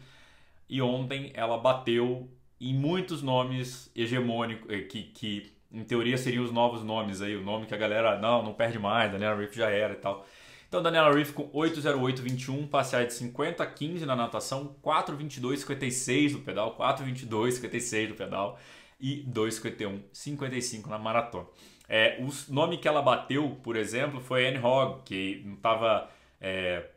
E 0.70 0.82
ontem 0.82 1.32
ela 1.34 1.58
bateu 1.58 2.30
em 2.60 2.74
muitos 2.74 3.22
nomes 3.22 3.92
hegemônicos, 3.96 4.70
eh, 4.72 4.82
que, 4.82 5.04
que 5.04 5.54
em 5.72 5.84
teoria 5.84 6.18
seriam 6.18 6.44
os 6.44 6.52
novos 6.52 6.84
nomes 6.84 7.22
aí, 7.22 7.36
o 7.36 7.44
nome 7.44 7.66
que 7.66 7.74
a 7.74 7.78
galera, 7.78 8.18
não, 8.20 8.42
não 8.44 8.54
perde 8.54 8.80
mais, 8.80 9.12
Daniela 9.12 9.36
Reef 9.36 9.54
já 9.56 9.70
era 9.70 9.94
e 9.94 9.98
tal. 9.98 10.26
Então, 10.74 10.82
Daniela 10.82 11.14
Reef 11.14 11.34
com 11.34 11.48
8,08,21, 11.50 12.68
passear 12.68 13.06
de 13.06 13.14
50 13.14 13.62
a 13.62 13.68
15 13.68 14.08
na 14.08 14.16
natação, 14.16 14.76
4,22,56 14.84 16.32
no 16.32 16.40
pedal, 16.40 16.76
4,22,56 16.76 18.10
no 18.10 18.16
pedal 18.16 18.60
e 19.00 19.24
2,51,55 19.32 20.88
na 20.88 20.98
maratona. 20.98 21.46
É, 21.88 22.18
o 22.20 22.52
nome 22.52 22.80
que 22.80 22.88
ela 22.88 23.04
bateu, 23.04 23.56
por 23.62 23.76
exemplo, 23.76 24.20
foi 24.20 24.48
Anne 24.48 24.58
Hogg, 24.58 25.04
que 25.06 25.44
não 25.46 25.58
tava, 25.58 26.10
é, 26.42 26.90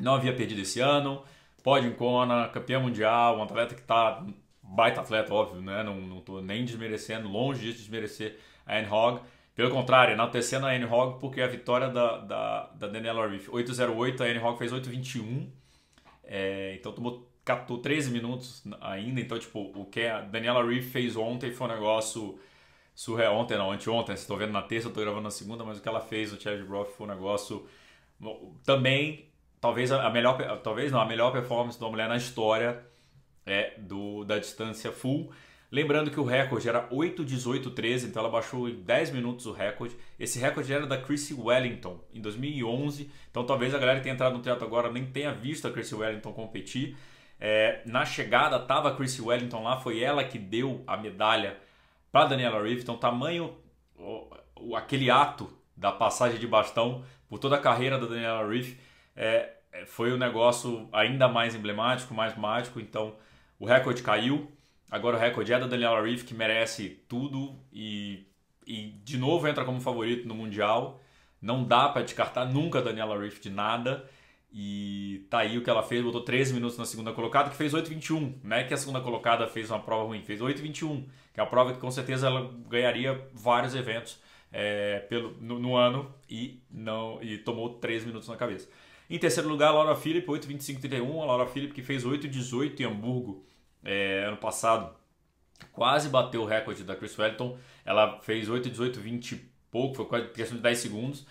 não 0.00 0.14
havia 0.14 0.34
perdido 0.34 0.62
esse 0.62 0.80
ano, 0.80 1.22
pode 1.62 1.86
em 1.86 1.92
Kona, 1.92 2.48
campeã 2.48 2.80
mundial, 2.80 3.36
um 3.36 3.42
atleta 3.42 3.74
que 3.74 3.82
está 3.82 4.24
baita 4.62 5.02
atleta, 5.02 5.34
óbvio, 5.34 5.60
né? 5.60 5.82
Não, 5.82 6.16
estou 6.16 6.40
nem 6.40 6.64
desmerecendo, 6.64 7.28
longe 7.28 7.60
de 7.60 7.74
desmerecer 7.74 8.38
a 8.64 8.78
Anne 8.78 8.88
Hogg. 8.88 9.20
Pelo 9.54 9.70
contrário, 9.70 10.14
enaltecendo 10.14 10.66
a 10.66 10.74
N-Hog 10.74 11.20
porque 11.20 11.40
a 11.42 11.46
vitória 11.46 11.88
da, 11.88 12.18
da, 12.18 12.66
da 12.74 12.86
Daniela 12.88 13.28
Reef 13.28 13.48
808, 13.50 14.22
a 14.22 14.28
N-Hog 14.30 14.58
fez 14.58 14.72
821. 14.72 15.50
É, 16.24 16.74
então 16.78 16.92
tomou 16.92 17.30
14, 17.44 17.82
13 17.82 18.10
minutos 18.10 18.64
ainda. 18.80 19.20
Então, 19.20 19.38
tipo, 19.38 19.60
o 19.74 19.84
que 19.84 20.06
a 20.06 20.20
Daniela 20.22 20.64
Reef 20.64 20.90
fez 20.90 21.16
ontem 21.16 21.52
foi 21.52 21.66
um 21.66 21.70
negócio 21.70 22.38
surreal. 22.94 23.36
Ontem 23.36 23.58
não, 23.58 23.70
anteontem. 23.70 24.14
Vocês 24.16 24.20
estão 24.20 24.36
vendo 24.36 24.52
na 24.52 24.62
terça, 24.62 24.86
eu 24.86 24.90
estou 24.90 25.02
gravando 25.02 25.24
na 25.24 25.30
segunda, 25.30 25.64
mas 25.64 25.78
o 25.78 25.82
que 25.82 25.88
ela 25.88 26.00
fez 26.00 26.32
no 26.32 26.40
Challenge 26.40 26.64
Broth 26.64 26.88
foi 26.96 27.06
um 27.06 27.10
negócio 27.10 27.66
também, 28.64 29.28
talvez 29.60 29.90
a 29.90 30.08
melhor, 30.10 30.60
talvez 30.62 30.92
não, 30.92 31.00
a 31.00 31.06
melhor 31.06 31.32
performance 31.32 31.76
de 31.76 31.84
uma 31.84 31.90
mulher 31.90 32.08
na 32.08 32.16
história 32.16 32.84
é 33.44 33.74
do 33.78 34.24
da 34.24 34.38
distância 34.38 34.92
full. 34.92 35.32
Lembrando 35.72 36.10
que 36.10 36.20
o 36.20 36.24
recorde 36.24 36.68
era 36.68 36.86
8,18,13, 36.90 38.04
então 38.04 38.20
ela 38.20 38.30
baixou 38.30 38.68
em 38.68 38.74
10 38.74 39.10
minutos 39.10 39.46
o 39.46 39.52
recorde. 39.52 39.96
Esse 40.20 40.38
recorde 40.38 40.70
era 40.70 40.86
da 40.86 41.00
Chrissy 41.00 41.32
Wellington 41.32 41.98
em 42.12 42.20
2011, 42.20 43.10
então 43.30 43.46
talvez 43.46 43.74
a 43.74 43.78
galera 43.78 43.98
que 43.98 44.02
tenha 44.02 44.14
entrado 44.14 44.36
no 44.36 44.42
teatro 44.42 44.66
agora 44.66 44.92
nem 44.92 45.06
tenha 45.06 45.32
visto 45.32 45.66
a 45.66 45.70
Chrissy 45.70 45.94
Wellington 45.94 46.30
competir. 46.34 46.94
É, 47.40 47.80
na 47.86 48.04
chegada 48.04 48.56
estava 48.56 48.90
a 48.90 48.94
Chrissy 48.94 49.22
Wellington 49.22 49.62
lá, 49.62 49.78
foi 49.78 50.02
ela 50.02 50.22
que 50.22 50.38
deu 50.38 50.84
a 50.86 50.94
medalha 50.94 51.56
para 52.12 52.26
Daniela 52.26 52.62
Reeve, 52.62 52.82
então 52.82 52.98
tamanho, 52.98 53.56
aquele 54.76 55.10
ato 55.10 55.50
da 55.74 55.90
passagem 55.90 56.38
de 56.38 56.46
bastão 56.46 57.02
por 57.30 57.38
toda 57.38 57.56
a 57.56 57.58
carreira 57.58 57.98
da 57.98 58.04
Daniela 58.04 58.46
Reeve 58.46 58.78
é, 59.16 59.54
é, 59.72 59.86
foi 59.86 60.12
um 60.12 60.18
negócio 60.18 60.86
ainda 60.92 61.28
mais 61.28 61.54
emblemático, 61.54 62.12
mais 62.12 62.36
mágico, 62.36 62.78
então 62.78 63.14
o 63.58 63.64
recorde 63.64 64.02
caiu. 64.02 64.52
Agora 64.92 65.16
o 65.16 65.18
recorde 65.18 65.50
é 65.50 65.58
da 65.58 65.66
Daniela 65.66 66.02
Reef, 66.02 66.22
que 66.22 66.34
merece 66.34 67.02
tudo 67.08 67.58
e, 67.72 68.26
e 68.66 68.88
de 69.02 69.16
novo 69.16 69.48
entra 69.48 69.64
como 69.64 69.80
favorito 69.80 70.28
no 70.28 70.34
Mundial. 70.34 71.00
Não 71.40 71.64
dá 71.64 71.88
para 71.88 72.02
descartar 72.02 72.44
nunca 72.44 72.78
a 72.78 72.82
Daniela 72.82 73.18
Reef 73.18 73.40
de 73.40 73.48
nada. 73.48 74.06
E 74.52 75.26
tá 75.30 75.38
aí 75.38 75.56
o 75.56 75.62
que 75.62 75.70
ela 75.70 75.82
fez, 75.82 76.04
botou 76.04 76.20
13 76.20 76.52
minutos 76.52 76.76
na 76.76 76.84
segunda 76.84 77.10
colocada, 77.10 77.48
que 77.48 77.56
fez 77.56 77.72
8,21. 77.72 78.34
Não 78.44 78.54
é 78.54 78.64
que 78.64 78.74
a 78.74 78.76
segunda 78.76 79.00
colocada 79.00 79.48
fez 79.48 79.70
uma 79.70 79.80
prova 79.80 80.04
ruim, 80.04 80.20
fez 80.20 80.40
8,21, 80.40 81.06
que 81.32 81.40
é 81.40 81.42
a 81.42 81.46
prova 81.46 81.72
que 81.72 81.78
com 81.78 81.90
certeza 81.90 82.26
ela 82.26 82.54
ganharia 82.68 83.18
vários 83.32 83.74
eventos 83.74 84.20
é, 84.52 84.98
pelo, 85.08 85.34
no, 85.40 85.58
no, 85.58 85.74
ano 85.74 86.14
e 86.28 86.62
não 86.70 87.18
e 87.22 87.38
tomou 87.38 87.78
13 87.78 88.04
minutos 88.04 88.28
na 88.28 88.36
cabeça. 88.36 88.68
Em 89.08 89.18
terceiro 89.18 89.48
lugar, 89.48 89.68
a 89.68 89.72
Laura 89.72 89.96
Philipp, 89.96 90.26
8,25,31. 90.26 91.22
A 91.22 91.24
Laura 91.24 91.46
Philipp 91.46 91.72
que 91.72 91.82
fez 91.82 92.04
8,18 92.04 92.80
em 92.80 92.84
Hamburgo 92.84 93.42
é, 93.84 94.24
ano 94.26 94.36
passado, 94.36 94.94
quase 95.72 96.08
bateu 96.08 96.42
o 96.42 96.46
recorde 96.46 96.84
da 96.84 96.96
Chris 96.96 97.18
Wellington. 97.18 97.58
Ela 97.84 98.18
fez 98.20 98.48
8, 98.48 98.70
18, 98.70 99.00
20 99.00 99.32
e 99.32 99.50
pouco, 99.70 99.96
foi 99.96 100.06
quase 100.06 100.28
questão 100.28 100.56
de 100.56 100.62
10 100.62 100.78
segundos. 100.78 101.26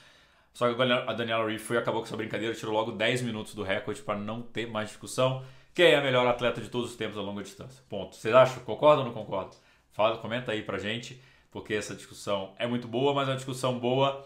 Só 0.53 0.71
que 0.73 0.81
a 0.81 1.13
Daniela 1.13 1.49
Reef 1.49 1.61
foi 1.61 1.77
acabou 1.77 2.01
com 2.01 2.07
essa 2.07 2.17
brincadeira, 2.17 2.53
tirou 2.53 2.73
logo 2.73 2.91
10 2.91 3.21
minutos 3.21 3.53
do 3.55 3.63
recorde 3.63 4.01
para 4.01 4.19
não 4.19 4.41
ter 4.41 4.67
mais 4.67 4.89
discussão. 4.89 5.45
Quem 5.73 5.85
é 5.85 5.95
a 5.95 6.01
melhor 6.01 6.27
atleta 6.27 6.59
de 6.59 6.67
todos 6.67 6.91
os 6.91 6.97
tempos 6.97 7.17
a 7.17 7.21
longa 7.21 7.41
distância? 7.41 7.81
Ponto. 7.87 8.15
Vocês 8.15 8.33
acham? 8.35 8.61
Concordam 8.63 9.05
ou 9.05 9.05
não 9.05 9.13
concordam? 9.13 9.57
Fala, 9.91 10.17
comenta 10.17 10.51
aí 10.51 10.61
pra 10.61 10.77
gente, 10.77 11.21
porque 11.49 11.73
essa 11.73 11.95
discussão 11.95 12.53
é 12.57 12.67
muito 12.67 12.87
boa, 12.87 13.13
mas 13.13 13.27
é 13.27 13.31
uma 13.31 13.37
discussão 13.37 13.79
boa 13.79 14.25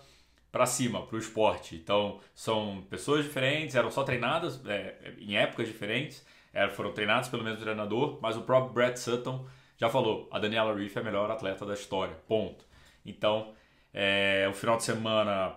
para 0.52 0.66
cima, 0.66 1.06
para 1.06 1.16
o 1.16 1.20
esporte. 1.20 1.76
Então, 1.76 2.20
são 2.34 2.84
pessoas 2.90 3.26
diferentes, 3.26 3.76
eram 3.76 3.92
só 3.92 4.04
treinadas 4.04 4.66
é, 4.66 5.14
em 5.20 5.38
épocas 5.38 5.68
diferentes, 5.68 6.26
foram 6.74 6.92
treinados 6.92 7.30
pelo 7.30 7.44
mesmo 7.44 7.60
treinador, 7.60 8.20
mas 8.22 8.38
o 8.38 8.42
próprio 8.42 8.74
Brett 8.74 9.00
Sutton 9.00 9.46
já 9.78 9.90
falou: 9.90 10.30
a 10.32 10.40
Daniela 10.40 10.74
Reef 10.76 10.96
é 10.96 11.00
a 11.00 11.04
melhor 11.04 11.30
atleta 11.30 11.66
da 11.66 11.74
história. 11.74 12.16
Ponto. 12.28 12.66
Então, 13.06 13.54
é, 13.94 14.48
o 14.50 14.54
final 14.54 14.78
de 14.78 14.84
semana 14.84 15.56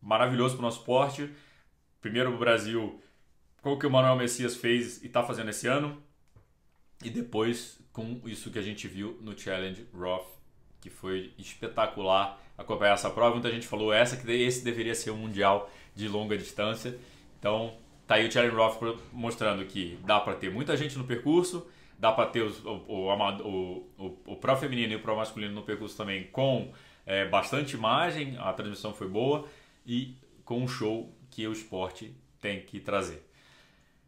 maravilhoso 0.00 0.54
para 0.54 0.62
o 0.62 0.64
nosso 0.64 0.78
esporte. 0.78 1.30
Primeiro 2.00 2.32
o 2.34 2.38
Brasil, 2.38 3.02
com 3.60 3.72
o 3.72 3.78
que 3.78 3.86
o 3.86 3.90
Manuel 3.90 4.16
Messias 4.16 4.56
fez 4.56 5.02
e 5.02 5.06
está 5.06 5.22
fazendo 5.22 5.50
esse 5.50 5.66
ano. 5.66 6.02
E 7.04 7.10
depois 7.10 7.78
com 7.92 8.20
isso 8.26 8.50
que 8.50 8.58
a 8.58 8.62
gente 8.62 8.86
viu 8.86 9.18
no 9.20 9.36
Challenge 9.36 9.86
Roth, 9.92 10.26
que 10.80 10.88
foi 10.88 11.32
espetacular 11.36 12.40
acompanhar 12.56 12.94
essa 12.94 13.10
prova. 13.10 13.34
Muita 13.34 13.50
gente 13.50 13.66
falou 13.66 13.92
essa 13.92 14.16
que 14.16 14.30
esse 14.30 14.64
deveria 14.64 14.94
ser 14.94 15.10
um 15.10 15.16
mundial 15.16 15.70
de 15.94 16.08
longa 16.08 16.36
distância. 16.36 16.98
Então, 17.38 17.76
Tá 18.08 18.14
aí 18.14 18.26
o 18.26 18.32
Challenge 18.32 18.56
Roth 18.56 18.80
mostrando 19.12 19.62
que 19.66 19.98
dá 20.06 20.18
para 20.18 20.34
ter 20.34 20.50
muita 20.50 20.74
gente 20.78 20.96
no 20.96 21.04
percurso, 21.04 21.68
dá 21.98 22.10
para 22.10 22.24
ter 22.24 22.40
o, 22.40 22.50
o, 22.88 23.12
o, 23.12 24.18
o, 24.26 24.36
Pro 24.36 24.56
feminino 24.56 24.94
e 24.94 24.96
o 24.96 25.00
Pro 25.00 25.14
masculino 25.14 25.54
no 25.54 25.62
percurso 25.62 25.94
também 25.94 26.24
com 26.32 26.72
é, 27.04 27.28
bastante 27.28 27.76
imagem, 27.76 28.38
a 28.38 28.50
transmissão 28.54 28.94
foi 28.94 29.06
boa 29.06 29.44
e 29.86 30.16
com 30.42 30.58
um 30.58 30.66
show 30.66 31.14
que 31.30 31.46
o 31.46 31.52
esporte 31.52 32.14
tem 32.40 32.62
que 32.62 32.80
trazer. 32.80 33.28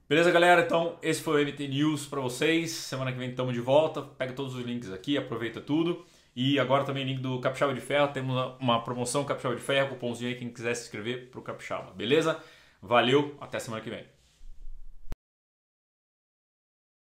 Beleza, 0.09 0.31
galera? 0.31 0.63
Então, 0.63 0.99
esse 1.03 1.23
foi 1.23 1.45
o 1.45 1.47
MT 1.47 1.69
News 1.69 2.07
para 2.07 2.21
vocês. 2.21 2.71
Semana 2.71 3.13
que 3.13 3.19
vem 3.19 3.29
estamos 3.29 3.53
de 3.53 3.61
volta. 3.61 4.01
Pega 4.03 4.33
todos 4.33 4.57
os 4.57 4.65
links 4.65 4.91
aqui, 4.91 5.19
aproveita 5.19 5.61
tudo. 5.61 6.05
E 6.35 6.59
agora 6.59 6.85
também 6.85 7.05
link 7.05 7.21
do 7.21 7.39
Capixaba 7.39 7.75
de 7.75 7.81
Ferro. 7.81 8.09
Temos 8.09 8.57
uma 8.59 8.83
promoção 8.83 9.25
Capixaba 9.25 9.55
de 9.55 9.61
Ferro, 9.61 9.91
cupomzinho 9.91 10.31
aí 10.31 10.37
quem 10.37 10.49
quiser 10.49 10.75
se 10.75 10.85
inscrever 10.85 11.29
para 11.31 11.39
o 11.39 11.43
Capixaba. 11.43 11.93
Beleza? 11.93 12.43
Valeu, 12.83 13.37
até 13.41 13.59
semana 13.59 13.83
que 13.83 13.91
vem. 13.91 14.20